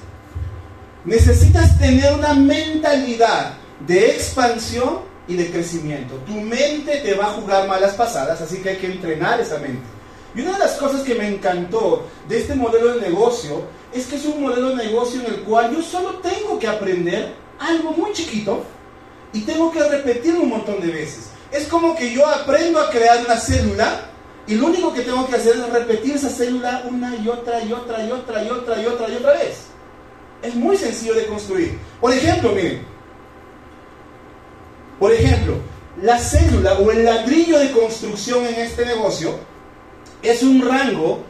Necesitas 1.06 1.78
tener 1.78 2.12
una 2.12 2.34
mentalidad 2.34 3.54
de 3.80 4.10
expansión 4.10 5.00
y 5.26 5.36
de 5.36 5.50
crecimiento. 5.50 6.16
Tu 6.26 6.34
mente 6.34 6.98
te 6.98 7.14
va 7.14 7.28
a 7.28 7.30
jugar 7.30 7.66
malas 7.66 7.94
pasadas, 7.94 8.42
así 8.42 8.58
que 8.58 8.68
hay 8.68 8.76
que 8.76 8.88
entrenar 8.88 9.40
esa 9.40 9.56
mente. 9.56 9.82
Y 10.34 10.40
una 10.40 10.52
de 10.52 10.58
las 10.58 10.72
cosas 10.72 11.02
que 11.02 11.14
me 11.14 11.28
encantó 11.28 12.06
de 12.28 12.38
este 12.38 12.54
modelo 12.54 12.94
de 12.94 13.08
negocio 13.08 13.64
es 13.92 14.06
que 14.06 14.16
es 14.16 14.24
un 14.24 14.42
modelo 14.42 14.70
de 14.70 14.86
negocio 14.86 15.20
en 15.20 15.26
el 15.26 15.40
cual 15.40 15.74
yo 15.74 15.82
solo 15.82 16.20
tengo 16.20 16.58
que 16.58 16.66
aprender 16.66 17.34
algo 17.58 17.92
muy 17.92 18.12
chiquito 18.12 18.64
y 19.32 19.42
tengo 19.42 19.70
que 19.70 19.82
repetirlo 19.82 20.40
un 20.40 20.48
montón 20.48 20.80
de 20.80 20.90
veces. 20.90 21.30
Es 21.50 21.66
como 21.66 21.94
que 21.94 22.12
yo 22.12 22.26
aprendo 22.26 22.80
a 22.80 22.90
crear 22.90 23.18
una 23.24 23.36
célula 23.36 24.08
y 24.46 24.54
lo 24.54 24.66
único 24.66 24.92
que 24.92 25.02
tengo 25.02 25.26
que 25.26 25.36
hacer 25.36 25.56
es 25.56 25.68
repetir 25.70 26.16
esa 26.16 26.30
célula 26.30 26.84
una 26.88 27.14
y 27.14 27.28
otra 27.28 27.62
y 27.62 27.72
otra 27.72 28.04
y 28.04 28.10
otra 28.10 28.42
y 28.42 28.48
otra 28.48 28.82
y 28.82 28.86
otra 28.86 29.08
y 29.08 29.16
otra 29.16 29.32
vez. 29.34 29.66
Es 30.42 30.54
muy 30.54 30.76
sencillo 30.76 31.14
de 31.14 31.26
construir. 31.26 31.78
Por 32.00 32.12
ejemplo, 32.12 32.52
miren. 32.52 32.84
Por 34.98 35.12
ejemplo, 35.12 35.56
la 36.00 36.18
célula 36.18 36.74
o 36.74 36.90
el 36.90 37.04
ladrillo 37.04 37.58
de 37.58 37.70
construcción 37.72 38.46
en 38.46 38.54
este 38.54 38.86
negocio 38.86 39.51
es 40.22 40.42
un 40.42 40.66
rango, 40.66 41.20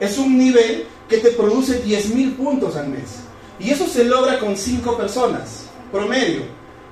es 0.00 0.18
un 0.18 0.38
nivel 0.38 0.86
que 1.08 1.18
te 1.18 1.30
produce 1.30 1.84
10.000 1.84 2.36
puntos 2.36 2.76
al 2.76 2.88
mes. 2.88 3.20
Y 3.58 3.70
eso 3.70 3.86
se 3.86 4.04
logra 4.04 4.38
con 4.38 4.56
5 4.56 4.96
personas, 4.96 5.64
promedio. 5.90 6.42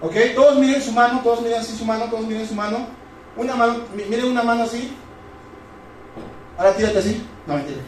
¿Ok? 0.02 0.14
Todos 0.34 0.58
miren 0.58 0.82
su 0.82 0.92
mano, 0.92 1.20
todos 1.22 1.40
miren 1.42 1.60
así 1.60 1.76
su 1.76 1.84
mano, 1.84 2.06
todos 2.10 2.26
miren 2.26 2.46
su 2.46 2.54
mano. 2.54 2.86
Una 3.36 3.54
mano, 3.54 3.76
miren 3.94 4.26
una 4.26 4.42
mano 4.42 4.64
así. 4.64 4.90
Ahora 6.58 6.74
tírate 6.74 6.98
así. 6.98 7.22
No, 7.46 7.54
mentira. 7.54 7.80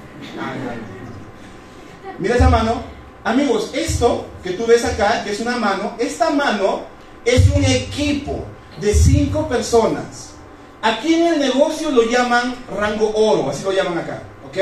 Mira 2.19 2.37
esa 2.37 2.49
mano. 2.49 2.83
Amigos, 3.25 3.71
esto 3.75 4.27
que 4.43 4.51
tú 4.51 4.67
ves 4.67 4.85
acá, 4.85 5.23
que 5.25 5.33
es 5.33 5.41
una 5.41 5.57
mano, 5.57 5.95
esta 5.99 6.31
mano 6.31 6.83
es 7.25 7.49
un 7.55 7.65
equipo 7.65 8.45
de 8.81 8.95
5 8.95 9.49
personas. 9.49 10.35
Aquí 10.83 11.15
en 11.15 11.27
el 11.35 11.39
negocio 11.41 11.91
lo 11.91 12.03
llaman 12.05 12.55
rango 12.77 13.13
oro, 13.15 13.51
así 13.51 13.65
lo 13.65 13.73
llaman 13.73 13.99
acá. 13.99 14.23
¿Ok? 14.47 14.59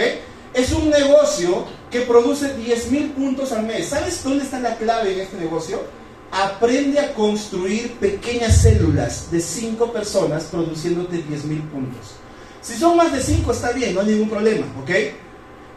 Es 0.54 0.72
un 0.72 0.88
negocio 0.88 1.66
que 1.90 2.00
produce 2.00 2.54
10 2.54 2.90
mil 2.90 3.10
puntos 3.10 3.52
al 3.52 3.64
mes. 3.64 3.88
¿Sabes 3.88 4.22
dónde 4.24 4.44
está 4.44 4.58
la 4.58 4.76
clave 4.76 5.12
en 5.12 5.20
este 5.20 5.36
negocio? 5.36 5.80
Aprende 6.32 6.98
a 6.98 7.14
construir 7.14 7.92
pequeñas 7.94 8.62
células 8.62 9.30
de 9.30 9.40
5 9.40 9.92
personas 9.92 10.44
produciéndote 10.44 11.18
10 11.18 11.44
mil 11.44 11.62
puntos. 11.62 12.14
Si 12.62 12.74
son 12.76 12.96
más 12.96 13.12
de 13.12 13.22
5 13.22 13.52
está 13.52 13.72
bien, 13.72 13.94
no 13.94 14.00
hay 14.00 14.08
ningún 14.08 14.28
problema, 14.28 14.66
¿ok? 14.82 14.90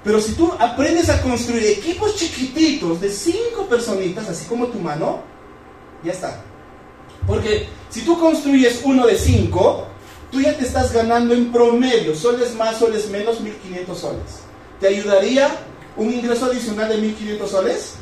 Pero 0.03 0.22
si 0.22 0.31
tú 0.31 0.51
aprendes 0.58 1.10
a 1.10 1.22
construir 1.22 1.65
equipos 1.65 2.15
chiquititos 2.15 3.01
de 3.01 3.12
5 3.12 3.67
personitas, 3.67 4.27
así 4.29 4.46
como 4.46 4.67
tu 4.67 4.79
mano, 4.79 5.22
ya 6.03 6.13
está. 6.13 6.41
Porque 7.27 7.67
si 7.89 8.01
tú 8.01 8.17
construyes 8.17 8.81
uno 8.86 9.05
de 9.05 9.17
5, 9.17 9.88
tú 10.31 10.41
ya 10.41 10.55
te 10.55 10.65
estás 10.65 10.91
ganando 10.93 11.33
en 11.33 11.51
promedio, 11.51 12.15
soles 12.15 12.55
más, 12.55 12.77
soles 12.77 13.09
menos, 13.09 13.39
1500 13.39 13.98
soles. 13.98 14.39
¿Te 14.79 14.88
ayudaría 14.88 15.50
un 15.98 16.13
ingreso 16.13 16.45
adicional 16.45 16.89
de 16.89 16.98
1.500 16.98 17.48
soles? 17.48 17.93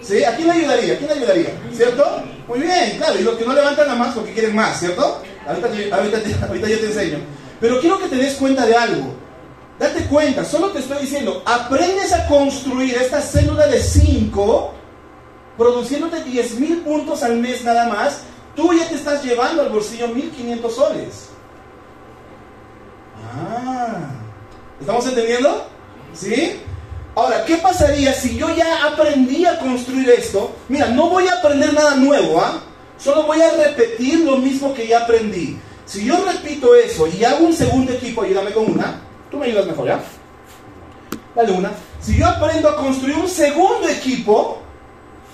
¿Sí? 0.00 0.24
¿A 0.24 0.34
quién 0.34 0.48
le 0.48 0.54
ayudaría? 0.54 0.94
¿A 0.94 0.96
quién 0.96 1.10
le 1.10 1.16
ayudaría? 1.16 1.50
¿Cierto? 1.72 2.04
Muy 2.48 2.60
bien, 2.60 2.96
claro. 2.98 3.20
Y 3.20 3.22
los 3.22 3.36
que 3.36 3.44
no 3.44 3.52
levantan 3.52 3.86
la 3.86 3.94
más 3.94 4.14
porque 4.14 4.32
quieren 4.32 4.54
más, 4.54 4.80
¿cierto? 4.80 5.22
Ahorita, 5.46 5.96
ahorita, 5.96 6.46
ahorita 6.48 6.68
yo 6.68 6.80
te 6.80 6.86
enseño. 6.86 7.18
Pero 7.60 7.80
quiero 7.80 7.98
que 8.00 8.08
te 8.08 8.16
des 8.16 8.34
cuenta 8.34 8.66
de 8.66 8.74
algo. 8.74 9.14
Date 9.78 10.04
cuenta, 10.06 10.44
solo 10.44 10.70
te 10.70 10.80
estoy 10.80 10.98
diciendo, 10.98 11.42
aprendes 11.44 12.12
a 12.12 12.26
construir 12.26 12.94
esta 12.94 13.20
célula 13.20 13.66
de 13.66 13.80
5, 13.80 14.74
produciéndote 15.56 16.24
10.000 16.24 16.84
puntos 16.84 17.22
al 17.22 17.38
mes 17.38 17.64
nada 17.64 17.88
más, 17.88 18.20
tú 18.54 18.72
ya 18.72 18.88
te 18.88 18.94
estás 18.94 19.24
llevando 19.24 19.62
al 19.62 19.70
bolsillo 19.70 20.08
1.500 20.08 20.70
soles. 20.70 21.31
Ah, 23.34 24.10
¿estamos 24.80 25.06
entendiendo? 25.06 25.66
¿Sí? 26.12 26.60
Ahora, 27.14 27.44
¿qué 27.44 27.56
pasaría 27.56 28.12
si 28.12 28.36
yo 28.36 28.54
ya 28.54 28.86
aprendí 28.86 29.46
a 29.46 29.58
construir 29.58 30.08
esto? 30.10 30.54
Mira, 30.68 30.88
no 30.88 31.08
voy 31.08 31.28
a 31.28 31.34
aprender 31.34 31.72
nada 31.72 31.96
nuevo, 31.96 32.40
¿ah? 32.40 32.60
Solo 32.98 33.24
voy 33.24 33.40
a 33.40 33.50
repetir 33.52 34.20
lo 34.20 34.36
mismo 34.36 34.72
que 34.74 34.86
ya 34.86 35.04
aprendí. 35.04 35.58
Si 35.86 36.04
yo 36.04 36.24
repito 36.24 36.74
eso 36.74 37.06
y 37.06 37.24
hago 37.24 37.46
un 37.46 37.52
segundo 37.52 37.92
equipo, 37.92 38.22
ayúdame 38.22 38.52
con 38.52 38.70
una. 38.70 39.00
Tú 39.30 39.38
me 39.38 39.46
ayudas 39.46 39.66
mejor, 39.66 39.88
¿ya? 39.88 40.00
Dale 41.34 41.52
una. 41.52 41.72
Si 42.00 42.16
yo 42.16 42.26
aprendo 42.26 42.68
a 42.68 42.76
construir 42.76 43.16
un 43.16 43.28
segundo 43.28 43.88
equipo, 43.88 44.58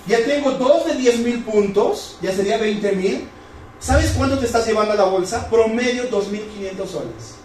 ya 0.06 0.24
tengo 0.24 0.52
dos 0.52 0.86
de 0.86 0.94
10 0.94 1.18
mil 1.20 1.44
puntos, 1.44 2.16
ya 2.22 2.32
sería 2.32 2.58
20 2.58 2.92
mil. 2.92 3.28
¿Sabes 3.80 4.14
cuánto 4.16 4.38
te 4.38 4.46
estás 4.46 4.66
llevando 4.66 4.92
a 4.92 4.96
la 4.96 5.04
bolsa? 5.04 5.48
Promedio 5.48 6.10
2.500 6.10 6.86
soles. 6.86 7.38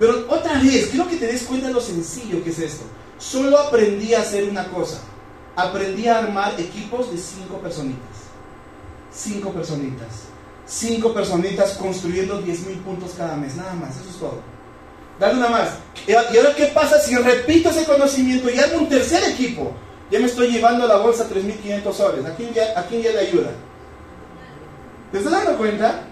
Pero 0.00 0.24
otra 0.30 0.54
vez, 0.54 0.86
quiero 0.86 1.06
que 1.06 1.16
te 1.16 1.26
des 1.26 1.42
cuenta 1.42 1.68
de 1.68 1.74
lo 1.74 1.80
sencillo 1.80 2.42
que 2.42 2.48
es 2.48 2.58
esto. 2.58 2.84
Solo 3.18 3.58
aprendí 3.58 4.14
a 4.14 4.22
hacer 4.22 4.48
una 4.48 4.66
cosa. 4.68 4.98
Aprendí 5.54 6.08
a 6.08 6.20
armar 6.20 6.58
equipos 6.58 7.12
de 7.12 7.18
cinco 7.18 7.58
personitas. 7.58 8.00
Cinco 9.12 9.52
personitas. 9.52 10.08
Cinco 10.64 11.12
personitas 11.12 11.74
construyendo 11.74 12.40
10 12.40 12.66
mil 12.66 12.78
puntos 12.78 13.12
cada 13.14 13.36
mes. 13.36 13.56
Nada 13.56 13.74
más, 13.74 13.90
eso 14.00 14.08
es 14.08 14.16
todo. 14.16 14.40
Dale 15.18 15.34
una 15.34 15.48
más. 15.48 15.68
¿Y 16.06 16.14
ahora 16.14 16.54
qué 16.56 16.66
pasa 16.68 16.98
si 16.98 17.14
repito 17.16 17.68
ese 17.68 17.84
conocimiento 17.84 18.48
y 18.48 18.58
hago 18.58 18.78
un 18.78 18.88
tercer 18.88 19.22
equipo? 19.24 19.72
Ya 20.10 20.18
me 20.18 20.26
estoy 20.26 20.50
llevando 20.50 20.86
a 20.86 20.88
la 20.88 20.96
bolsa 20.96 21.28
3.500 21.28 21.92
soles. 21.92 22.24
¿A 22.24 22.34
quién, 22.36 22.54
ya, 22.54 22.72
¿A 22.74 22.84
quién 22.84 23.02
ya 23.02 23.12
le 23.12 23.18
ayuda? 23.18 23.50
¿Te 25.12 25.18
estás 25.18 25.32
dando 25.32 25.58
cuenta? 25.58 26.04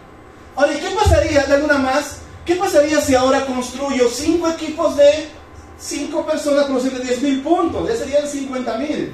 Ahora, 0.56 0.74
¿qué 0.74 0.90
pasaría? 0.90 1.44
Dale 1.46 1.64
una 1.64 1.78
más. 1.78 2.18
¿Qué 2.48 2.56
pasaría 2.56 2.98
si 3.02 3.14
ahora 3.14 3.44
construyo 3.44 4.08
cinco 4.08 4.48
equipos 4.48 4.96
de 4.96 5.28
cinco, 5.78 6.24
personas 6.24 6.64
producen 6.64 7.02
10 7.02 7.20
mil 7.20 7.42
puntos, 7.42 7.86
ya 7.86 7.94
serían 7.94 8.26
50 8.26 8.78
mil. 8.78 9.12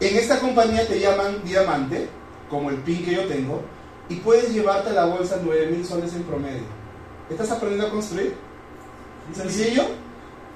En 0.00 0.16
esta 0.16 0.40
compañía 0.40 0.84
te 0.84 0.98
llaman 0.98 1.44
diamante, 1.44 2.08
como 2.50 2.70
el 2.70 2.78
pin 2.78 3.04
que 3.04 3.14
yo 3.14 3.26
tengo, 3.26 3.62
y 4.08 4.16
puedes 4.16 4.52
llevarte 4.52 4.90
a 4.90 4.94
la 4.94 5.04
bolsa 5.04 5.38
9 5.40 5.68
mil 5.68 5.86
soles 5.86 6.12
en 6.14 6.24
promedio. 6.24 6.64
¿Estás 7.30 7.52
aprendiendo 7.52 7.86
a 7.86 7.90
construir? 7.90 8.34
¿Sencillo? 9.32 9.84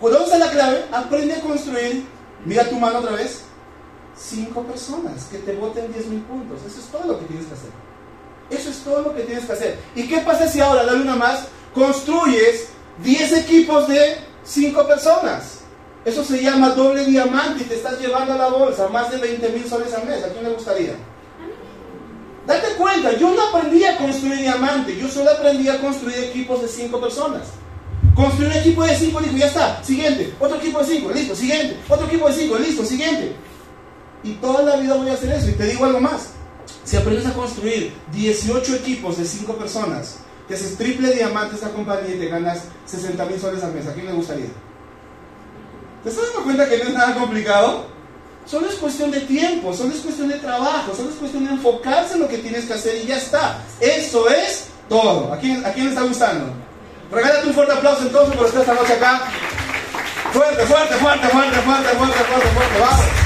¿Cuándo 0.00 0.24
usa 0.24 0.36
la 0.36 0.50
clave? 0.50 0.84
Aprende 0.90 1.34
a 1.34 1.40
construir. 1.42 2.06
Mira 2.44 2.68
tu 2.68 2.74
mano 2.74 2.98
otra 2.98 3.12
vez. 3.12 3.44
Cinco 4.16 4.64
personas 4.64 5.26
que 5.30 5.38
te 5.38 5.52
voten 5.54 5.92
10 5.92 6.06
mil 6.08 6.22
puntos. 6.22 6.58
Eso 6.66 6.80
es 6.80 6.86
todo 6.86 7.04
lo 7.04 7.20
que 7.20 7.26
tienes 7.26 7.46
que 7.46 7.54
hacer. 7.54 7.89
Eso 8.50 8.70
es 8.70 8.78
todo 8.78 9.02
lo 9.02 9.14
que 9.14 9.22
tienes 9.22 9.44
que 9.44 9.52
hacer. 9.52 9.78
¿Y 9.94 10.08
qué 10.08 10.18
pasa 10.18 10.48
si 10.48 10.60
ahora, 10.60 10.84
dale 10.84 11.02
una 11.02 11.16
más, 11.16 11.46
construyes 11.72 12.68
10 13.02 13.32
equipos 13.32 13.88
de 13.88 14.18
5 14.44 14.86
personas? 14.86 15.60
Eso 16.04 16.24
se 16.24 16.42
llama 16.42 16.70
doble 16.70 17.04
diamante 17.04 17.62
y 17.62 17.66
te 17.66 17.74
estás 17.74 18.00
llevando 18.00 18.32
a 18.32 18.36
la 18.36 18.48
bolsa 18.48 18.88
más 18.88 19.10
de 19.10 19.18
20 19.18 19.48
mil 19.50 19.68
soles 19.68 19.92
al 19.94 20.06
mes. 20.06 20.24
¿A 20.24 20.28
quién 20.28 20.44
le 20.44 20.50
gustaría? 20.50 20.94
Date 22.46 22.68
cuenta, 22.78 23.12
yo 23.12 23.32
no 23.34 23.42
aprendí 23.48 23.84
a 23.84 23.98
construir 23.98 24.38
diamante, 24.38 24.96
yo 24.96 25.08
solo 25.08 25.30
aprendí 25.30 25.68
a 25.68 25.80
construir 25.80 26.18
equipos 26.18 26.62
de 26.62 26.68
5 26.68 27.00
personas. 27.00 27.42
Construir 28.14 28.50
un 28.50 28.56
equipo 28.56 28.82
de 28.82 28.96
5, 28.96 29.20
dijo, 29.20 29.36
ya 29.36 29.46
está, 29.46 29.84
siguiente. 29.84 30.34
Otro 30.40 30.56
equipo 30.56 30.80
de 30.80 30.86
5, 30.86 31.10
listo, 31.12 31.36
siguiente. 31.36 31.76
Otro 31.88 32.06
equipo 32.06 32.28
de 32.28 32.34
5, 32.34 32.58
listo, 32.58 32.84
siguiente. 32.84 33.36
Y 34.24 34.32
toda 34.32 34.62
la 34.62 34.76
vida 34.76 34.94
voy 34.94 35.10
a 35.10 35.14
hacer 35.14 35.30
eso. 35.30 35.48
Y 35.48 35.52
te 35.52 35.64
digo 35.64 35.84
algo 35.84 36.00
más. 36.00 36.30
Si 36.84 36.96
aprendes 36.96 37.26
a 37.26 37.32
construir 37.32 37.92
18 38.12 38.76
equipos 38.76 39.18
de 39.18 39.24
5 39.24 39.54
personas, 39.54 40.18
te 40.48 40.54
haces 40.54 40.76
triple 40.76 41.12
diamante 41.14 41.54
esta 41.54 41.70
compañía 41.70 42.14
y 42.14 42.18
te 42.18 42.28
ganas 42.28 42.64
60 42.86 43.24
mil 43.26 43.40
soles 43.40 43.62
al 43.62 43.72
mes. 43.72 43.86
¿A 43.86 43.94
quién 43.94 44.06
le 44.06 44.12
gustaría? 44.12 44.48
¿Te 46.02 46.08
estás 46.08 46.24
dando 46.26 46.44
cuenta 46.44 46.68
que 46.68 46.78
no 46.78 46.84
es 46.84 46.94
nada 46.94 47.14
complicado? 47.14 47.86
Solo 48.46 48.68
es 48.68 48.74
cuestión 48.76 49.10
de 49.10 49.20
tiempo, 49.20 49.72
solo 49.72 49.94
es 49.94 50.00
cuestión 50.00 50.28
de 50.28 50.38
trabajo, 50.38 50.94
solo 50.94 51.10
es 51.10 51.16
cuestión 51.16 51.44
de 51.44 51.52
enfocarse 51.52 52.14
en 52.14 52.20
lo 52.20 52.28
que 52.28 52.38
tienes 52.38 52.64
que 52.64 52.72
hacer 52.72 52.96
y 53.04 53.06
ya 53.06 53.18
está. 53.18 53.62
Eso 53.80 54.28
es 54.28 54.66
todo. 54.88 55.32
¿A 55.32 55.38
quién, 55.38 55.64
a 55.64 55.72
quién 55.72 55.86
le 55.86 55.92
está 55.92 56.02
gustando? 56.02 56.52
Regálate 57.12 57.46
un 57.46 57.54
fuerte 57.54 57.72
aplauso 57.72 58.02
entonces 58.02 58.36
por 58.36 58.46
estar 58.46 58.62
esta 58.62 58.74
noche 58.74 58.92
acá. 58.94 59.22
Fuerte, 60.32 60.66
fuerte, 60.66 60.94
fuerte, 60.94 61.28
fuerte, 61.28 61.56
fuerte, 61.58 61.88
fuerte, 61.90 62.18
fuerte, 62.24 62.48
fuerte. 62.48 62.80
Vamos. 62.80 63.20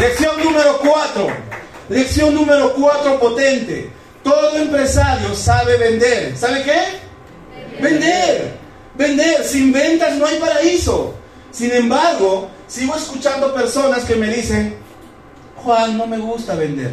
Lección 0.00 0.42
número 0.42 0.78
4. 0.78 1.26
Lección 1.90 2.32
número 2.36 2.72
4 2.74 3.18
potente. 3.18 3.90
Todo 4.22 4.56
empresario 4.56 5.34
sabe 5.34 5.76
vender. 5.76 6.36
¿Sabe 6.36 6.62
qué? 6.62 7.82
Vender. 7.82 8.58
Vender. 8.94 9.44
Sin 9.44 9.72
ventas 9.72 10.16
no 10.16 10.24
hay 10.24 10.38
paraíso. 10.38 11.14
Sin 11.50 11.72
embargo, 11.72 12.48
sigo 12.68 12.94
escuchando 12.94 13.52
personas 13.52 14.04
que 14.04 14.14
me 14.14 14.28
dicen, 14.28 14.76
Juan, 15.56 15.98
no 15.98 16.06
me 16.06 16.18
gusta 16.18 16.54
vender. 16.54 16.92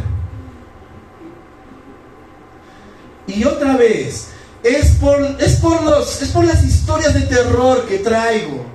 Y 3.27 3.43
otra 3.43 3.77
vez, 3.77 4.29
es 4.63 4.95
por, 4.95 5.21
es 5.39 5.57
por, 5.57 5.83
los, 5.83 6.21
es 6.23 6.29
por 6.29 6.43
las 6.43 6.63
historias 6.63 7.13
de 7.13 7.21
terror 7.21 7.85
que 7.85 7.99
traigo. 7.99 8.65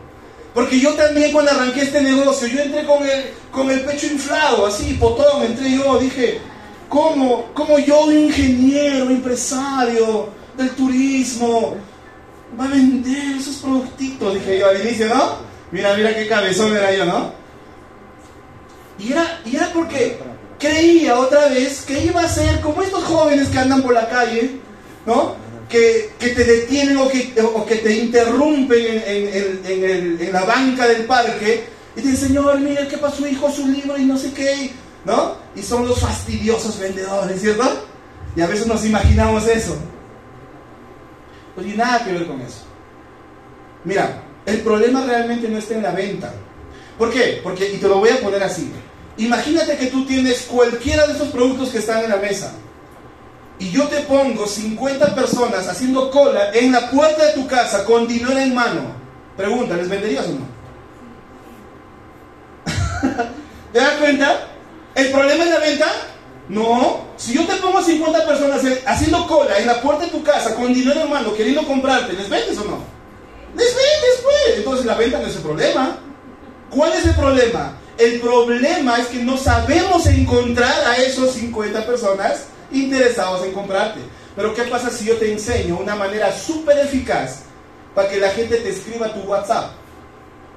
Porque 0.54 0.78
yo 0.78 0.92
también 0.94 1.32
cuando 1.32 1.50
arranqué 1.50 1.82
este 1.82 2.02
negocio, 2.02 2.46
yo 2.46 2.60
entré 2.60 2.84
con 2.84 3.02
el, 3.06 3.30
con 3.50 3.70
el 3.70 3.80
pecho 3.80 4.06
inflado, 4.06 4.66
así, 4.66 4.94
potón, 4.94 5.44
entré 5.44 5.72
yo, 5.72 5.98
dije, 5.98 6.40
¿cómo, 6.88 7.46
cómo 7.54 7.78
yo, 7.78 8.12
ingeniero, 8.12 9.06
empresario 9.06 10.28
del 10.56 10.70
turismo, 10.70 11.76
va 12.58 12.66
a 12.66 12.68
vender 12.68 13.36
esos 13.38 13.56
productitos? 13.56 14.34
Dije 14.34 14.58
yo 14.58 14.68
al 14.68 14.80
inicio, 14.80 15.08
¿no? 15.08 15.36
Mira, 15.70 15.94
mira 15.94 16.14
qué 16.14 16.28
cabezón 16.28 16.76
era 16.76 16.94
yo, 16.94 17.06
¿no? 17.06 17.32
Y 18.98 19.12
era, 19.12 19.40
y 19.46 19.56
era 19.56 19.72
porque 19.72 20.18
creía 20.58 21.18
otra 21.18 21.48
vez 21.48 21.82
que 21.82 22.04
iba 22.04 22.20
a 22.20 22.28
ser 22.28 22.60
como 22.60 22.82
estos 22.82 23.02
jóvenes 23.04 23.48
que 23.48 23.58
andan 23.58 23.82
por 23.82 23.94
la 23.94 24.06
calle, 24.06 24.60
¿no? 25.06 25.34
Que, 25.72 26.10
que 26.18 26.28
te 26.28 26.44
detienen 26.44 26.98
o 26.98 27.08
que, 27.08 27.32
o 27.40 27.64
que 27.64 27.76
te 27.76 27.96
interrumpen 27.96 29.02
en, 29.06 29.64
en, 29.64 29.84
el, 29.84 30.20
en, 30.20 30.30
la 30.30 30.44
banca 30.44 30.86
del 30.86 31.06
parque 31.06 31.64
y 31.96 32.02
te 32.02 32.08
dicen, 32.08 32.28
Señor, 32.28 32.60
mira, 32.60 32.86
¿qué 32.86 32.98
pasó, 32.98 33.26
hijo? 33.26 33.50
Su 33.50 33.66
libro 33.66 33.96
y 33.96 34.04
no 34.04 34.18
sé 34.18 34.34
qué, 34.34 34.70
¿no? 35.06 35.36
Y 35.56 35.62
son 35.62 35.88
los 35.88 35.98
fastidiosos 35.98 36.78
vendedores, 36.78 37.40
¿cierto? 37.40 37.86
Y 38.36 38.42
a 38.42 38.48
veces 38.48 38.66
nos 38.66 38.84
imaginamos 38.84 39.48
eso. 39.48 39.78
Pues 41.54 41.66
y 41.66 41.70
nada 41.70 42.04
que 42.04 42.12
ver 42.12 42.26
con 42.26 42.38
eso. 42.42 42.64
Mira, 43.84 44.22
el 44.44 44.60
problema 44.60 45.06
realmente 45.06 45.48
no 45.48 45.56
está 45.56 45.74
en 45.74 45.84
la 45.84 45.92
venta. 45.92 46.34
¿Por 46.98 47.10
qué? 47.10 47.40
Porque, 47.42 47.72
y 47.72 47.78
te 47.78 47.88
lo 47.88 47.96
voy 47.96 48.10
a 48.10 48.20
poner 48.20 48.42
así. 48.42 48.70
Imagínate 49.16 49.78
que 49.78 49.86
tú 49.86 50.04
tienes 50.04 50.42
cualquiera 50.42 51.06
de 51.06 51.14
esos 51.14 51.28
productos 51.28 51.70
que 51.70 51.78
están 51.78 52.04
en 52.04 52.10
la 52.10 52.16
mesa. 52.16 52.52
Y 53.62 53.70
yo 53.70 53.86
te 53.86 54.00
pongo 54.00 54.44
50 54.44 55.14
personas 55.14 55.68
haciendo 55.68 56.10
cola 56.10 56.50
en 56.52 56.72
la 56.72 56.90
puerta 56.90 57.26
de 57.26 57.32
tu 57.34 57.46
casa 57.46 57.84
con 57.84 58.08
dinero 58.08 58.36
en 58.36 58.52
mano. 58.52 58.80
Pregunta, 59.36 59.76
¿les 59.76 59.88
venderías 59.88 60.26
o 60.26 60.32
no? 60.32 60.46
¿Te 63.72 63.78
das 63.78 64.00
cuenta? 64.00 64.48
¿El 64.96 65.12
problema 65.12 65.44
es 65.44 65.50
la 65.50 65.58
venta? 65.60 65.86
No. 66.48 67.06
Si 67.16 67.34
yo 67.34 67.46
te 67.46 67.54
pongo 67.54 67.80
50 67.80 68.26
personas 68.26 68.62
haciendo 68.84 69.28
cola 69.28 69.56
en 69.56 69.68
la 69.68 69.80
puerta 69.80 70.06
de 70.06 70.10
tu 70.10 70.24
casa 70.24 70.56
con 70.56 70.74
dinero 70.74 71.00
en 71.00 71.10
mano 71.10 71.32
queriendo 71.32 71.64
comprarte, 71.64 72.14
¿les 72.14 72.28
vendes 72.28 72.58
o 72.58 72.64
no? 72.64 72.78
Les 73.54 73.68
vendes, 73.68 74.22
pues. 74.24 74.56
Entonces 74.56 74.86
la 74.86 74.96
venta 74.96 75.20
no 75.20 75.28
es 75.28 75.36
el 75.36 75.42
problema. 75.42 75.98
¿Cuál 76.68 76.94
es 76.94 77.06
el 77.06 77.14
problema? 77.14 77.78
El 77.96 78.18
problema 78.20 78.98
es 78.98 79.06
que 79.06 79.22
no 79.22 79.38
sabemos 79.38 80.04
encontrar 80.06 80.84
a 80.88 80.96
esos 80.96 81.30
50 81.34 81.86
personas 81.86 82.46
interesados 82.72 83.44
en 83.44 83.52
comprarte. 83.52 84.00
Pero 84.34 84.54
¿qué 84.54 84.62
pasa 84.62 84.90
si 84.90 85.06
yo 85.06 85.16
te 85.16 85.30
enseño 85.30 85.78
una 85.78 85.94
manera 85.94 86.32
súper 86.32 86.78
eficaz 86.78 87.42
para 87.94 88.08
que 88.08 88.18
la 88.18 88.30
gente 88.30 88.56
te 88.56 88.70
escriba 88.70 89.12
tu 89.12 89.20
WhatsApp 89.20 89.72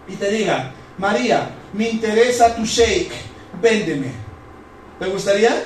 y 0.07 0.15
te 0.15 0.31
diga, 0.31 0.71
María, 0.97 1.49
me 1.73 1.89
interesa 1.89 2.55
tu 2.55 2.63
shake, 2.63 3.11
véndeme. 3.61 4.11
¿Te 4.99 5.07
gustaría? 5.07 5.63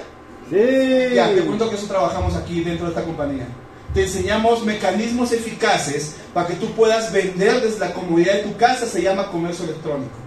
Sí. 0.50 1.14
Ya, 1.14 1.34
te 1.34 1.42
cuento 1.42 1.70
que 1.70 1.76
eso 1.76 1.88
trabajamos 1.88 2.36
aquí 2.36 2.64
dentro 2.64 2.86
de 2.88 2.94
esta 2.94 3.04
compañía. 3.04 3.48
Te 3.94 4.04
enseñamos 4.04 4.66
mecanismos 4.66 5.32
eficaces 5.32 6.16
para 6.34 6.48
que 6.48 6.56
tú 6.56 6.72
puedas 6.74 7.12
vender 7.12 7.62
desde 7.62 7.80
la 7.80 7.94
comodidad 7.94 8.34
de 8.34 8.44
tu 8.44 8.58
casa, 8.58 8.86
se 8.86 9.02
llama 9.02 9.32
comercio 9.32 9.66
electrónico. 9.66 10.18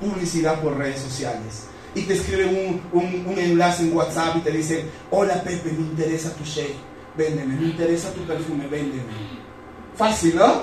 Publicidad 0.00 0.60
por 0.60 0.76
redes 0.76 1.00
sociales. 1.00 1.64
Y 1.94 2.02
te 2.02 2.14
escriben 2.14 2.48
un, 2.92 3.00
un, 3.00 3.26
un 3.26 3.38
enlace 3.38 3.82
en 3.82 3.96
WhatsApp 3.96 4.36
y 4.36 4.40
te 4.40 4.50
dicen, 4.50 4.90
hola 5.10 5.42
Pepe, 5.42 5.72
me 5.72 5.80
interesa 5.80 6.32
tu 6.34 6.44
shake, 6.44 6.76
véndeme, 7.16 7.54
me 7.56 7.66
interesa 7.66 8.12
tu 8.12 8.20
perfume, 8.22 8.66
véndeme. 8.66 9.02
Fácil, 9.96 10.36
¿no? 10.36 10.62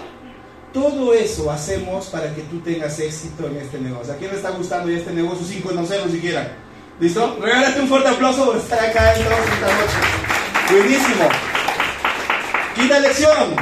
Todo 0.72 1.14
eso 1.14 1.50
hacemos 1.50 2.08
para 2.08 2.34
que 2.36 2.42
tú 2.44 2.60
tengas 2.60 3.00
éxito 3.00 3.48
en 3.48 3.58
este 3.58 3.80
negocio. 3.80 4.14
¿A 4.14 4.18
quién 4.18 4.32
le 4.32 4.38
está 4.38 4.50
gustando 4.52 4.90
ya 4.90 4.98
este 4.98 5.14
negocio 5.14 5.46
sin 5.46 5.62
conocerlo 5.62 6.12
siquiera? 6.12 6.54
¿Listo? 7.00 7.38
Regálate 7.42 7.82
un 7.82 7.88
fuerte 7.88 8.10
aplauso 8.10 8.46
por 8.46 8.58
estar 8.58 8.80
acá 8.80 9.14
esta 9.14 9.30
noche. 9.30 9.98
Buenísimo. 10.72 11.30
Quinta 12.76 13.00
lección. 13.00 13.56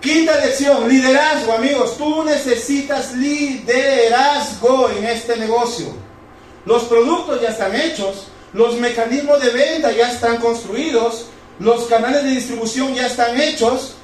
Quinta 0.00 0.36
lección. 0.44 0.88
Liderazgo, 0.88 1.52
amigos. 1.54 1.96
Tú 1.96 2.24
necesitas 2.24 3.14
liderazgo 3.14 4.90
en 4.90 5.04
este 5.06 5.36
negocio. 5.36 5.86
Los 6.66 6.84
productos 6.84 7.40
ya 7.40 7.48
están 7.48 7.74
hechos. 7.74 8.28
Los 8.52 8.76
mecanismos 8.76 9.40
de 9.42 9.50
venta 9.50 9.92
ya 9.92 10.10
están 10.10 10.38
construidos. 10.38 11.26
Los 11.58 11.84
canales 11.84 12.24
de 12.24 12.30
distribución 12.30 12.94
ya 12.94 13.06
están 13.06 13.40
hechos. 13.40 13.96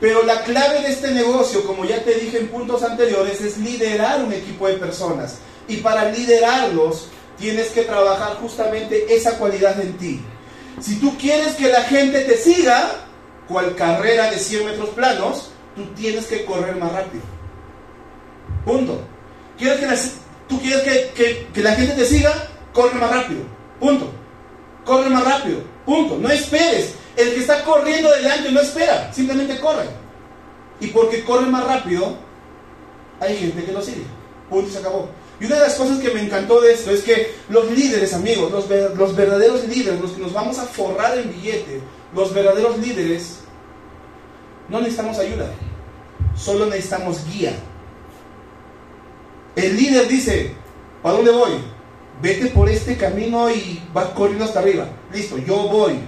Pero 0.00 0.22
la 0.22 0.42
clave 0.42 0.82
de 0.82 0.90
este 0.90 1.10
negocio, 1.10 1.64
como 1.66 1.84
ya 1.84 2.02
te 2.04 2.14
dije 2.14 2.38
en 2.38 2.48
puntos 2.48 2.82
anteriores, 2.82 3.40
es 3.40 3.58
liderar 3.58 4.22
un 4.22 4.32
equipo 4.32 4.68
de 4.68 4.74
personas. 4.74 5.38
Y 5.66 5.78
para 5.78 6.10
liderarlos, 6.10 7.08
tienes 7.36 7.68
que 7.70 7.82
trabajar 7.82 8.36
justamente 8.40 9.14
esa 9.14 9.38
cualidad 9.38 9.80
en 9.80 9.98
ti. 9.98 10.20
Si 10.80 11.00
tú 11.00 11.16
quieres 11.18 11.54
que 11.56 11.68
la 11.68 11.82
gente 11.82 12.20
te 12.20 12.36
siga, 12.36 12.90
cual 13.48 13.74
carrera 13.74 14.30
de 14.30 14.38
100 14.38 14.66
metros 14.66 14.90
planos, 14.90 15.50
tú 15.74 15.86
tienes 15.94 16.26
que 16.26 16.44
correr 16.44 16.76
más 16.76 16.92
rápido. 16.92 17.24
Punto. 18.64 19.00
¿Quieres 19.58 19.80
que 19.80 19.86
la, 19.86 19.96
¿Tú 20.48 20.60
quieres 20.60 20.82
que, 20.82 21.46
que, 21.52 21.62
la 21.62 21.72
gente 21.72 21.94
te 21.94 22.04
siga? 22.04 22.32
Corre 22.72 22.94
más 22.94 23.10
rápido. 23.10 23.40
Punto. 23.78 24.10
Corre 24.84 25.10
más 25.10 25.24
rápido. 25.24 25.60
Punto. 25.84 26.18
No 26.18 26.30
esperes. 26.30 26.94
El 27.16 27.34
que 27.34 27.40
está 27.40 27.64
corriendo 27.64 28.10
delante 28.12 28.52
no 28.52 28.60
espera, 28.60 29.12
simplemente 29.12 29.58
corre. 29.58 29.86
Y 30.80 30.86
porque 30.88 31.24
corre 31.24 31.46
más 31.46 31.66
rápido, 31.66 32.16
hay 33.18 33.36
gente 33.36 33.64
que 33.64 33.72
lo 33.72 33.82
sigue. 33.82 34.04
Punto 34.48 34.68
y 34.68 34.72
se 34.72 34.78
acabó. 34.78 35.10
Y 35.40 35.46
una 35.46 35.56
de 35.56 35.62
las 35.62 35.74
cosas 35.74 35.98
que 35.98 36.10
me 36.10 36.22
encantó 36.22 36.60
de 36.60 36.72
esto 36.72 36.90
es 36.92 37.02
que 37.02 37.34
los 37.48 37.70
líderes, 37.72 38.14
amigos, 38.14 38.50
los, 38.50 38.68
los 38.96 39.16
verdaderos 39.16 39.66
líderes, 39.66 40.00
los 40.00 40.12
que 40.12 40.22
nos 40.22 40.32
vamos 40.32 40.58
a 40.58 40.66
forrar 40.66 41.18
en 41.18 41.32
billete, 41.32 41.80
los 42.14 42.32
verdaderos 42.32 42.78
líderes, 42.78 43.40
no 44.68 44.78
necesitamos 44.80 45.18
ayuda, 45.18 45.50
solo 46.36 46.66
necesitamos 46.66 47.24
guía. 47.26 47.52
El 49.58 49.76
líder 49.76 50.06
dice, 50.06 50.52
¿a 51.02 51.10
dónde 51.10 51.32
voy? 51.32 51.50
Vete 52.22 52.46
por 52.46 52.68
este 52.68 52.96
camino 52.96 53.50
y 53.50 53.82
vas 53.92 54.06
corriendo 54.10 54.44
hasta 54.44 54.60
arriba. 54.60 54.86
Listo, 55.12 55.36
yo 55.38 55.68
voy. 55.68 55.98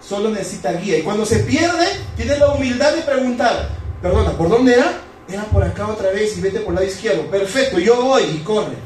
Solo 0.00 0.30
necesita 0.30 0.72
guía. 0.72 0.98
Y 0.98 1.02
cuando 1.02 1.26
se 1.26 1.40
pierde, 1.40 1.86
tiene 2.16 2.38
la 2.38 2.52
humildad 2.52 2.94
de 2.94 3.02
preguntar, 3.02 3.70
perdona, 4.00 4.30
¿por 4.32 4.48
dónde 4.48 4.74
era? 4.74 5.00
Era 5.28 5.44
por 5.44 5.64
acá 5.64 5.88
otra 5.88 6.10
vez 6.10 6.38
y 6.38 6.40
vete 6.40 6.60
por 6.60 6.70
el 6.70 6.74
lado 6.76 6.86
izquierdo. 6.86 7.28
Perfecto, 7.28 7.80
yo 7.80 8.02
voy 8.02 8.22
y 8.22 8.38
corre. 8.38 8.76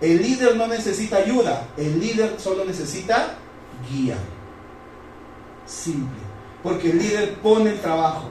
El 0.00 0.22
líder 0.22 0.56
no 0.56 0.66
necesita 0.66 1.18
ayuda, 1.18 1.68
el 1.76 2.00
líder 2.00 2.36
solo 2.38 2.64
necesita 2.64 3.34
guía. 3.90 4.16
Simple. 5.66 6.22
Porque 6.62 6.90
el 6.90 6.98
líder 6.98 7.34
pone 7.34 7.70
el 7.70 7.80
trabajo. 7.80 8.30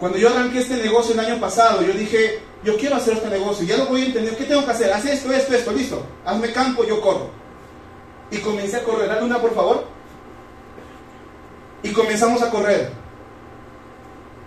Cuando 0.00 0.18
yo 0.18 0.30
arranqué 0.30 0.60
este 0.60 0.76
negocio 0.76 1.12
el 1.12 1.20
año 1.20 1.38
pasado, 1.38 1.82
yo 1.82 1.92
dije, 1.92 2.40
yo 2.64 2.76
quiero 2.76 2.96
hacer 2.96 3.14
este 3.14 3.28
negocio, 3.28 3.66
ya 3.66 3.76
lo 3.76 3.86
voy 3.86 4.02
a 4.02 4.06
entender, 4.06 4.36
¿qué 4.36 4.44
tengo 4.44 4.64
que 4.64 4.70
hacer? 4.70 4.92
Haz 4.92 5.04
esto, 5.04 5.32
esto, 5.32 5.54
esto, 5.54 5.72
listo. 5.72 6.06
Hazme 6.24 6.52
campo, 6.52 6.84
yo 6.84 7.00
corro. 7.00 7.30
Y 8.30 8.38
comencé 8.38 8.76
a 8.76 8.84
correr. 8.84 9.08
Dale 9.08 9.24
una, 9.24 9.40
por 9.40 9.54
favor. 9.54 9.84
Y 11.82 11.92
comenzamos 11.92 12.40
a 12.42 12.50
correr. 12.50 12.90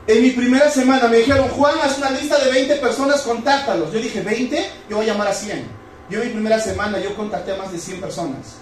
En 0.08 0.22
mi 0.22 0.32
primera 0.32 0.70
semana 0.70 1.08
me 1.08 1.18
dijeron, 1.18 1.50
Juan, 1.50 1.76
haz 1.84 1.98
una 1.98 2.12
lista 2.12 2.38
de 2.38 2.52
20 2.52 2.76
personas, 2.78 3.22
contáctalos. 3.22 3.92
Yo 3.92 4.00
dije, 4.00 4.24
¿20? 4.24 4.66
Yo 4.90 4.98
voy 4.98 5.10
a 5.10 5.14
llamar 5.14 5.28
a 5.28 5.34
100. 5.34 5.68
Yo 6.10 6.22
en 6.22 6.28
mi 6.28 6.34
primera 6.34 6.60
semana, 6.60 7.00
yo 7.00 7.16
contacté 7.16 7.54
a 7.54 7.58
más 7.58 7.72
de 7.72 7.80
100 7.80 8.02
personas. 8.02 8.58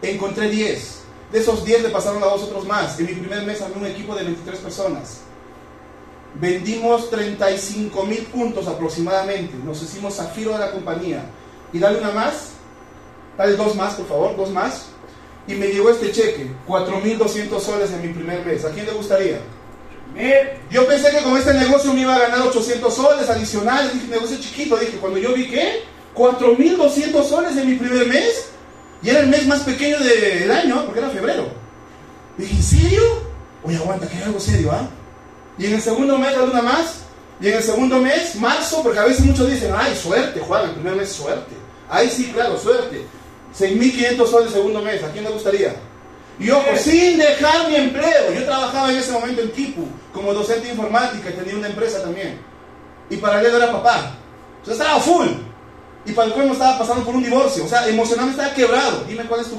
Encontré 0.00 0.48
10. 0.48 1.00
De 1.32 1.38
esos 1.40 1.64
10 1.64 1.82
le 1.82 1.88
pasaron 1.90 2.22
a 2.22 2.26
dos 2.26 2.44
otros 2.44 2.64
más. 2.66 2.98
En 3.00 3.06
mi 3.06 3.14
primer 3.14 3.44
mes 3.44 3.60
había 3.60 3.76
un 3.76 3.86
equipo 3.86 4.14
de 4.14 4.24
23 4.24 4.60
personas. 4.60 5.20
Vendimos 6.40 7.08
35 7.10 8.04
mil 8.04 8.22
puntos 8.26 8.66
aproximadamente. 8.68 9.54
Nos 9.64 9.82
hicimos 9.82 10.14
zafiro 10.14 10.52
de 10.52 10.58
la 10.58 10.70
compañía. 10.70 11.24
Y 11.72 11.78
dale 11.78 11.98
una 11.98 12.10
más. 12.10 12.50
Dale 13.38 13.56
dos 13.56 13.74
más, 13.74 13.94
por 13.94 14.06
favor, 14.06 14.36
dos 14.36 14.50
más. 14.50 14.86
Y 15.48 15.54
me 15.54 15.68
llegó 15.68 15.90
este 15.90 16.10
cheque, 16.10 16.50
4.200 16.66 17.60
soles 17.60 17.90
en 17.92 18.02
mi 18.02 18.12
primer 18.12 18.44
mes. 18.44 18.64
¿A 18.64 18.70
quién 18.70 18.86
le 18.86 18.92
gustaría? 18.92 19.38
Yo 20.70 20.86
pensé 20.86 21.10
que 21.10 21.22
con 21.22 21.36
este 21.36 21.54
negocio 21.54 21.92
me 21.92 22.00
iba 22.00 22.16
a 22.16 22.18
ganar 22.18 22.40
800 22.40 22.94
soles 22.94 23.28
adicionales. 23.28 23.92
Dije, 23.92 24.08
negocio 24.08 24.38
chiquito. 24.38 24.76
Dije, 24.76 24.98
cuando 24.98 25.18
yo 25.18 25.32
vi 25.34 25.48
que 25.48 25.84
4.200 26.14 27.24
soles 27.24 27.56
en 27.56 27.70
mi 27.70 27.76
primer 27.76 28.06
mes, 28.06 28.48
y 29.02 29.10
era 29.10 29.20
el 29.20 29.28
mes 29.28 29.46
más 29.46 29.60
pequeño 29.60 29.98
del 30.00 30.50
año, 30.50 30.84
porque 30.84 31.00
era 31.00 31.10
febrero. 31.10 31.48
Dije, 32.36 32.54
¿en 32.54 32.62
serio? 32.62 33.02
Oye, 33.62 33.76
aguanta, 33.76 34.08
que 34.08 34.16
es 34.16 34.24
algo 34.24 34.40
serio, 34.40 34.72
¿ah? 34.72 34.88
Y 35.58 35.66
en 35.66 35.74
el 35.74 35.80
segundo 35.80 36.18
mes, 36.18 36.36
una 36.36 36.62
más. 36.62 37.00
Y 37.40 37.48
en 37.48 37.54
el 37.54 37.62
segundo 37.62 37.98
mes, 37.98 38.34
marzo, 38.36 38.82
porque 38.82 38.98
a 38.98 39.04
veces 39.04 39.24
muchos 39.24 39.50
dicen, 39.50 39.72
ay, 39.76 39.94
suerte, 39.94 40.40
Juan, 40.40 40.64
el 40.64 40.70
primer 40.72 40.96
mes 40.96 41.12
suerte. 41.12 41.54
Ay, 41.88 42.08
sí, 42.10 42.30
claro, 42.32 42.58
suerte. 42.58 43.06
6.500 43.58 44.26
soles 44.26 44.48
el 44.48 44.54
segundo 44.54 44.82
mes, 44.82 45.02
¿a 45.02 45.10
quién 45.10 45.24
le 45.24 45.30
gustaría? 45.30 45.74
Y 46.38 46.50
ojo, 46.50 46.76
sin 46.76 47.18
dejar 47.18 47.68
mi 47.68 47.76
empleo. 47.76 48.32
Yo 48.34 48.44
trabajaba 48.44 48.90
en 48.90 48.98
ese 48.98 49.12
momento 49.12 49.40
en 49.40 49.50
Kipu 49.52 49.86
como 50.12 50.34
docente 50.34 50.66
de 50.66 50.72
informática 50.72 51.30
y 51.30 51.32
tenía 51.32 51.56
una 51.56 51.68
empresa 51.68 52.02
también. 52.02 52.38
Y 53.08 53.16
paralelo 53.16 53.56
era 53.56 53.72
papá. 53.72 54.16
O 54.62 54.64
sea, 54.64 54.74
estaba 54.74 55.00
full. 55.00 55.28
Y 56.04 56.12
para 56.12 56.28
el 56.28 56.34
cual 56.34 56.50
estaba 56.50 56.78
pasando 56.78 57.04
por 57.04 57.14
un 57.14 57.22
divorcio. 57.22 57.64
O 57.64 57.68
sea, 57.68 57.88
emocionalmente 57.88 58.40
estaba 58.40 58.54
quebrado. 58.54 59.04
Dime 59.08 59.24
cuál 59.24 59.40
es 59.40 59.48
tu, 59.48 59.58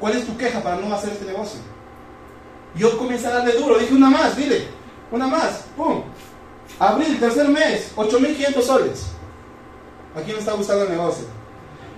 cuál 0.00 0.16
es 0.16 0.24
tu 0.24 0.36
queja 0.38 0.62
para 0.62 0.76
no 0.76 0.94
hacer 0.94 1.12
este 1.12 1.26
negocio. 1.26 1.60
Yo 2.74 2.96
comencé 2.96 3.26
a 3.26 3.32
darle 3.32 3.52
duro. 3.52 3.78
Dije 3.78 3.92
una 3.92 4.08
más, 4.08 4.36
dile. 4.36 4.68
Una 5.10 5.26
más. 5.26 5.64
¡Pum! 5.76 6.02
Abril, 6.78 7.18
tercer 7.18 7.48
mes, 7.48 7.92
8.500 7.96 8.62
soles. 8.62 9.06
¿A 10.14 10.20
quién 10.20 10.34
le 10.34 10.40
está 10.40 10.52
gustando 10.52 10.84
el 10.84 10.90
negocio? 10.90 11.26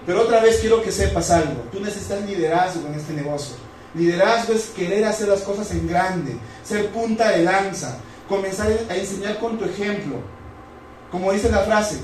Pero 0.07 0.23
otra 0.23 0.41
vez 0.41 0.59
quiero 0.61 0.83
que 0.83 0.93
sepas 0.93 1.31
algo. 1.31 1.63
Tú 1.73 1.81
necesitas 1.81 2.23
liderazgo 2.23 2.87
en 2.89 2.95
este 2.95 3.13
negocio. 3.13 3.57
Liderazgo 3.95 4.53
es 4.53 4.67
querer 4.69 5.05
hacer 5.05 5.29
las 5.29 5.41
cosas 5.41 5.71
en 5.73 5.89
grande, 5.89 6.37
ser 6.63 6.91
punta 6.91 7.31
de 7.31 7.45
lanza, 7.45 7.99
comenzar 8.29 8.69
a 8.89 8.95
enseñar 8.95 9.39
con 9.39 9.59
tu 9.59 9.65
ejemplo. 9.65 10.17
Como 11.11 11.33
dice 11.33 11.51
la 11.51 11.61
frase. 11.61 12.01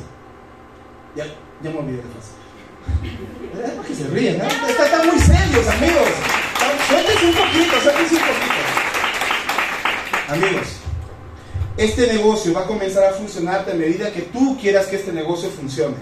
Ya, 1.15 1.27
ya 1.63 1.71
me 1.71 1.79
olvidé 1.79 2.03
la 2.03 2.11
frase. 2.11 2.33
Es 3.55 3.71
para 3.71 3.89
que 3.89 3.95
se 3.95 4.07
ríen, 4.09 4.39
¿no? 4.39 4.45
Están 4.45 5.07
muy 5.07 5.19
serios, 5.19 5.69
amigos. 5.69 6.09
Suéltense 6.89 7.27
un 7.27 7.35
poquito, 7.35 7.81
suéltense 7.81 8.15
un 8.15 8.21
poquito. 8.21 8.55
Amigos, 10.29 10.69
este 11.77 12.07
negocio 12.07 12.53
va 12.53 12.61
a 12.61 12.67
comenzar 12.67 13.05
a 13.05 13.15
funcionar 13.15 13.69
a 13.69 13.75
medida 13.75 14.13
que 14.13 14.23
tú 14.23 14.57
quieras 14.61 14.87
que 14.87 14.97
este 14.97 15.13
negocio 15.13 15.51
funcione. 15.51 15.97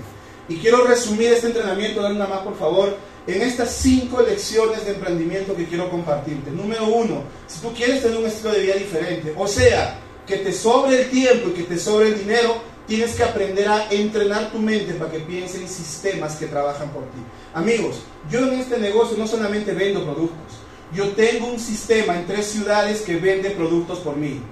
Y 0.48 0.56
quiero 0.56 0.84
resumir 0.86 1.32
este 1.32 1.46
entrenamiento, 1.46 2.02
dale 2.02 2.16
una 2.16 2.26
más 2.26 2.40
por 2.40 2.58
favor, 2.58 2.96
en 3.26 3.40
estas 3.40 3.70
cinco 3.70 4.20
lecciones 4.20 4.84
de 4.84 4.92
emprendimiento 4.92 5.56
que 5.56 5.66
quiero 5.66 5.88
compartirte. 5.88 6.50
Número 6.50 6.86
uno, 6.86 7.22
si 7.46 7.60
tú 7.60 7.72
quieres 7.72 8.02
tener 8.02 8.18
un 8.18 8.26
estilo 8.26 8.52
de 8.52 8.60
vida 8.60 8.74
diferente, 8.74 9.32
o 9.36 9.46
sea, 9.46 9.98
que 10.26 10.38
te 10.38 10.52
sobre 10.52 11.02
el 11.02 11.10
tiempo 11.10 11.48
y 11.48 11.52
que 11.52 11.62
te 11.62 11.78
sobre 11.78 12.08
el 12.08 12.18
dinero, 12.18 12.56
tienes 12.86 13.14
que 13.14 13.22
aprender 13.22 13.68
a 13.68 13.90
entrenar 13.90 14.50
tu 14.50 14.58
mente 14.58 14.92
para 14.94 15.10
que 15.10 15.20
piense 15.20 15.58
en 15.58 15.68
sistemas 15.68 16.36
que 16.36 16.46
trabajan 16.46 16.90
por 16.90 17.04
ti. 17.04 17.20
Amigos, 17.54 18.02
yo 18.30 18.40
en 18.40 18.60
este 18.60 18.78
negocio 18.78 19.16
no 19.16 19.26
solamente 19.26 19.72
vendo 19.72 20.04
productos, 20.04 20.58
yo 20.92 21.08
tengo 21.10 21.46
un 21.46 21.58
sistema 21.58 22.18
en 22.18 22.26
tres 22.26 22.46
ciudades 22.46 23.00
que 23.00 23.16
vende 23.16 23.50
productos 23.50 24.00
por 24.00 24.16
mí. 24.16 24.42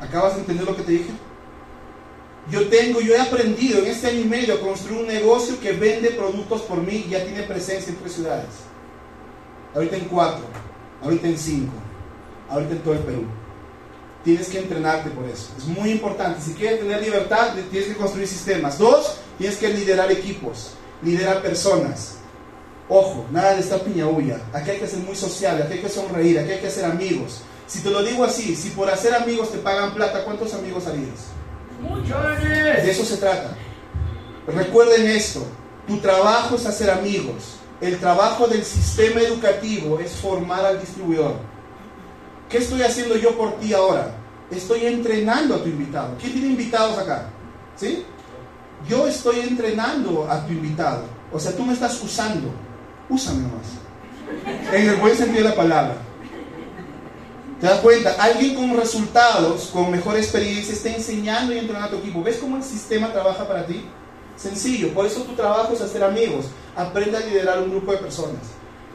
¿Acabas 0.00 0.34
de 0.34 0.40
entender 0.40 0.66
lo 0.66 0.76
que 0.76 0.82
te 0.82 0.92
dije? 0.92 1.10
Yo 2.50 2.66
tengo, 2.68 3.00
yo 3.00 3.14
he 3.14 3.20
aprendido 3.20 3.80
en 3.80 3.86
este 3.86 4.06
año 4.06 4.20
y 4.20 4.24
medio 4.24 4.54
a 4.54 4.60
construir 4.60 5.00
un 5.00 5.06
negocio 5.06 5.60
que 5.60 5.72
vende 5.72 6.10
productos 6.10 6.62
por 6.62 6.78
mí 6.78 7.04
y 7.06 7.10
ya 7.10 7.24
tiene 7.24 7.42
presencia 7.42 7.90
en 7.90 7.98
tres 7.98 8.14
ciudades. 8.14 8.48
Ahorita 9.74 9.96
en 9.96 10.04
cuatro, 10.06 10.44
ahorita 11.02 11.28
en 11.28 11.38
cinco, 11.38 11.74
ahorita 12.48 12.72
en 12.72 12.78
todo 12.80 12.94
el 12.94 13.00
Perú. 13.00 13.24
Tienes 14.24 14.48
que 14.48 14.58
entrenarte 14.58 15.10
por 15.10 15.26
eso. 15.26 15.50
Es 15.56 15.66
muy 15.66 15.90
importante. 15.90 16.40
Si 16.40 16.54
quieres 16.54 16.80
tener 16.80 17.02
libertad, 17.02 17.54
tienes 17.70 17.90
que 17.90 17.96
construir 17.96 18.26
sistemas. 18.26 18.78
Dos, 18.78 19.18
tienes 19.36 19.58
que 19.58 19.68
liderar 19.68 20.10
equipos, 20.10 20.72
liderar 21.02 21.42
personas. 21.42 22.16
Ojo, 22.88 23.26
nada 23.30 23.54
de 23.54 23.60
esta 23.60 23.78
piñahuya. 23.78 24.40
Aquí 24.52 24.70
hay 24.70 24.78
que 24.78 24.86
ser 24.86 25.00
muy 25.00 25.14
social, 25.14 25.62
aquí 25.62 25.74
hay 25.74 25.80
que 25.80 25.88
sonreír, 25.88 26.38
aquí 26.38 26.52
hay 26.52 26.60
que 26.60 26.70
ser 26.70 26.86
amigos. 26.86 27.42
Si 27.68 27.80
te 27.80 27.90
lo 27.90 28.02
digo 28.02 28.24
así, 28.24 28.56
si 28.56 28.70
por 28.70 28.88
hacer 28.88 29.14
amigos 29.14 29.52
te 29.52 29.58
pagan 29.58 29.92
plata, 29.92 30.24
¿cuántos 30.24 30.54
amigos 30.54 30.86
harías? 30.86 31.28
De 32.82 32.90
eso 32.90 33.04
se 33.04 33.18
trata. 33.18 33.54
Recuerden 34.46 35.06
esto, 35.06 35.46
tu 35.86 35.98
trabajo 35.98 36.56
es 36.56 36.64
hacer 36.64 36.90
amigos. 36.90 37.58
El 37.82 37.98
trabajo 37.98 38.48
del 38.48 38.64
sistema 38.64 39.20
educativo 39.20 40.00
es 40.00 40.12
formar 40.12 40.64
al 40.64 40.80
distribuidor. 40.80 41.34
¿Qué 42.48 42.58
estoy 42.58 42.80
haciendo 42.82 43.16
yo 43.16 43.36
por 43.36 43.58
ti 43.60 43.74
ahora? 43.74 44.14
Estoy 44.50 44.86
entrenando 44.86 45.54
a 45.54 45.62
tu 45.62 45.68
invitado. 45.68 46.16
¿Quién 46.18 46.32
tiene 46.32 46.48
invitados 46.48 46.98
acá? 46.98 47.28
¿Sí? 47.76 48.02
Yo 48.88 49.06
estoy 49.06 49.40
entrenando 49.40 50.26
a 50.28 50.44
tu 50.46 50.52
invitado. 50.52 51.02
O 51.30 51.38
sea, 51.38 51.52
tú 51.52 51.64
me 51.66 51.74
estás 51.74 52.02
usando. 52.02 52.50
Úsame 53.10 53.42
nomás. 53.42 54.72
En 54.72 54.88
el 54.88 54.96
buen 54.96 55.14
sentido 55.14 55.44
de 55.44 55.50
la 55.50 55.54
palabra. 55.54 56.07
¿Te 57.60 57.66
das 57.66 57.80
cuenta? 57.80 58.14
Alguien 58.18 58.54
con 58.54 58.76
resultados, 58.76 59.70
con 59.72 59.90
mejor 59.90 60.16
experiencia, 60.16 60.72
está 60.72 60.90
enseñando 60.90 61.52
y 61.52 61.58
entrenando 61.58 61.88
a 61.88 61.90
tu 61.90 61.96
equipo. 61.98 62.22
¿Ves 62.22 62.36
cómo 62.36 62.56
el 62.56 62.62
sistema 62.62 63.12
trabaja 63.12 63.48
para 63.48 63.66
ti? 63.66 63.84
Sencillo. 64.36 64.94
Por 64.94 65.06
eso 65.06 65.22
tu 65.22 65.34
trabajo 65.34 65.72
es 65.72 65.80
hacer 65.80 66.04
amigos. 66.04 66.46
Aprende 66.76 67.16
a 67.16 67.20
liderar 67.20 67.60
un 67.60 67.70
grupo 67.70 67.90
de 67.90 67.98
personas. 67.98 68.42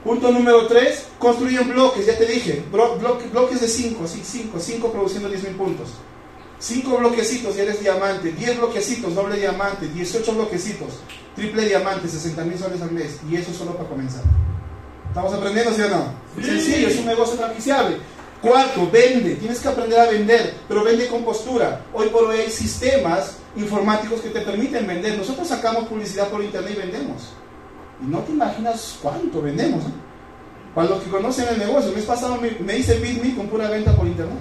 Punto 0.01 0.31
número 0.31 0.67
3, 0.67 1.07
construyen 1.19 1.69
bloques. 1.69 2.05
Ya 2.05 2.17
te 2.17 2.25
dije, 2.25 2.63
bloques 2.71 3.59
de 3.59 3.67
5, 3.67 4.05
así 4.05 4.21
5, 4.23 4.57
5 4.57 4.91
produciendo 4.91 5.27
10 5.27 5.43
mil 5.43 5.55
puntos. 5.55 5.89
5 6.59 6.97
bloquecitos 6.97 7.57
y 7.57 7.59
eres 7.59 7.81
diamante. 7.81 8.31
10 8.31 8.57
bloquecitos, 8.59 9.13
doble 9.13 9.37
diamante. 9.37 9.89
18 9.89 10.33
bloquecitos, 10.33 10.93
triple 11.35 11.65
diamante, 11.65 12.07
60 12.07 12.43
mil 12.45 12.57
soles 12.57 12.81
al 12.81 12.91
mes. 12.91 13.17
Y 13.29 13.35
eso 13.35 13.53
solo 13.53 13.75
para 13.75 13.89
comenzar. 13.89 14.23
¿Estamos 15.09 15.33
aprendiendo, 15.33 15.73
sí 15.73 15.81
o 15.81 15.89
no? 15.89 16.05
Sencillo, 16.41 16.87
es 16.87 16.97
un 16.97 17.05
negocio 17.05 17.37
franquiciable. 17.37 17.97
Cuarto, 18.43 18.91
vende. 18.91 19.35
Tienes 19.35 19.61
que 19.61 19.69
aprender 19.69 19.97
a 19.97 20.09
vender, 20.09 20.53
pero 20.67 20.83
vende 20.83 21.07
con 21.07 21.23
postura. 21.23 21.85
Hoy 21.93 22.09
por 22.09 22.25
hoy 22.25 22.39
hay 22.39 22.49
sistemas 22.49 23.37
informáticos 23.55 24.19
que 24.19 24.31
te 24.31 24.41
permiten 24.41 24.85
vender. 24.85 25.17
Nosotros 25.17 25.47
sacamos 25.47 25.85
publicidad 25.85 26.27
por 26.27 26.43
internet 26.43 26.73
y 26.75 26.81
vendemos. 26.81 27.29
Y 28.01 28.05
no 28.05 28.19
te 28.19 28.33
imaginas 28.33 28.99
cuánto 29.01 29.41
vendemos. 29.41 29.85
¿eh? 29.85 29.93
Para 30.75 30.89
los 30.89 31.03
que 31.03 31.09
conocen 31.09 31.47
el 31.47 31.57
negocio, 31.57 31.91
el 31.91 31.95
mes 31.95 32.03
pasado 32.03 32.35
me, 32.35 32.51
me 32.51 32.77
hice 32.77 32.99
BitMe 32.99 33.33
con 33.33 33.47
pura 33.47 33.69
venta 33.69 33.95
por 33.95 34.05
internet. 34.05 34.39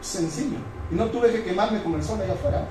Sencillo. 0.00 0.58
Y 0.88 0.94
no 0.94 1.06
tuve 1.06 1.32
que 1.32 1.42
quemarme 1.42 1.82
con 1.82 1.94
el 1.94 2.04
sol 2.04 2.20
allá 2.22 2.34
afuera. 2.34 2.68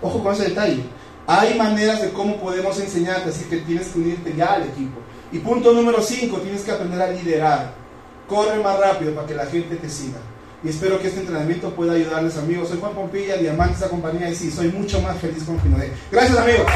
Ojo 0.00 0.22
con 0.22 0.32
ese 0.32 0.44
detalle. 0.44 0.84
Hay 1.26 1.58
maneras 1.58 2.02
de 2.02 2.12
cómo 2.12 2.36
podemos 2.36 2.78
enseñarte, 2.78 3.30
así 3.30 3.46
que 3.46 3.56
tienes 3.56 3.88
que 3.88 3.98
unirte 3.98 4.32
ya 4.36 4.52
al 4.52 4.62
equipo. 4.62 5.00
Y 5.32 5.38
punto 5.38 5.72
número 5.72 6.00
5, 6.00 6.38
tienes 6.38 6.62
que 6.62 6.70
aprender 6.70 7.02
a 7.02 7.10
liderar 7.10 7.83
corre 8.28 8.62
más 8.62 8.78
rápido 8.78 9.14
para 9.14 9.26
que 9.26 9.34
la 9.34 9.46
gente 9.46 9.76
te 9.76 9.88
siga. 9.88 10.18
y 10.62 10.70
espero 10.70 10.98
que 10.98 11.08
este 11.08 11.20
entrenamiento 11.20 11.74
pueda 11.74 11.92
ayudarles 11.92 12.38
amigos. 12.38 12.68
Soy 12.68 12.80
Juan 12.80 12.94
Pompilla, 12.94 13.36
Diamantes 13.36 13.78
esa 13.78 13.90
compañía 13.90 14.30
y 14.30 14.34
sí, 14.34 14.50
soy 14.50 14.68
mucho 14.68 15.00
más 15.02 15.18
feliz 15.18 15.44
con 15.44 15.60
Finode. 15.60 15.92
Gracias 16.10 16.38
amigos. 16.38 16.66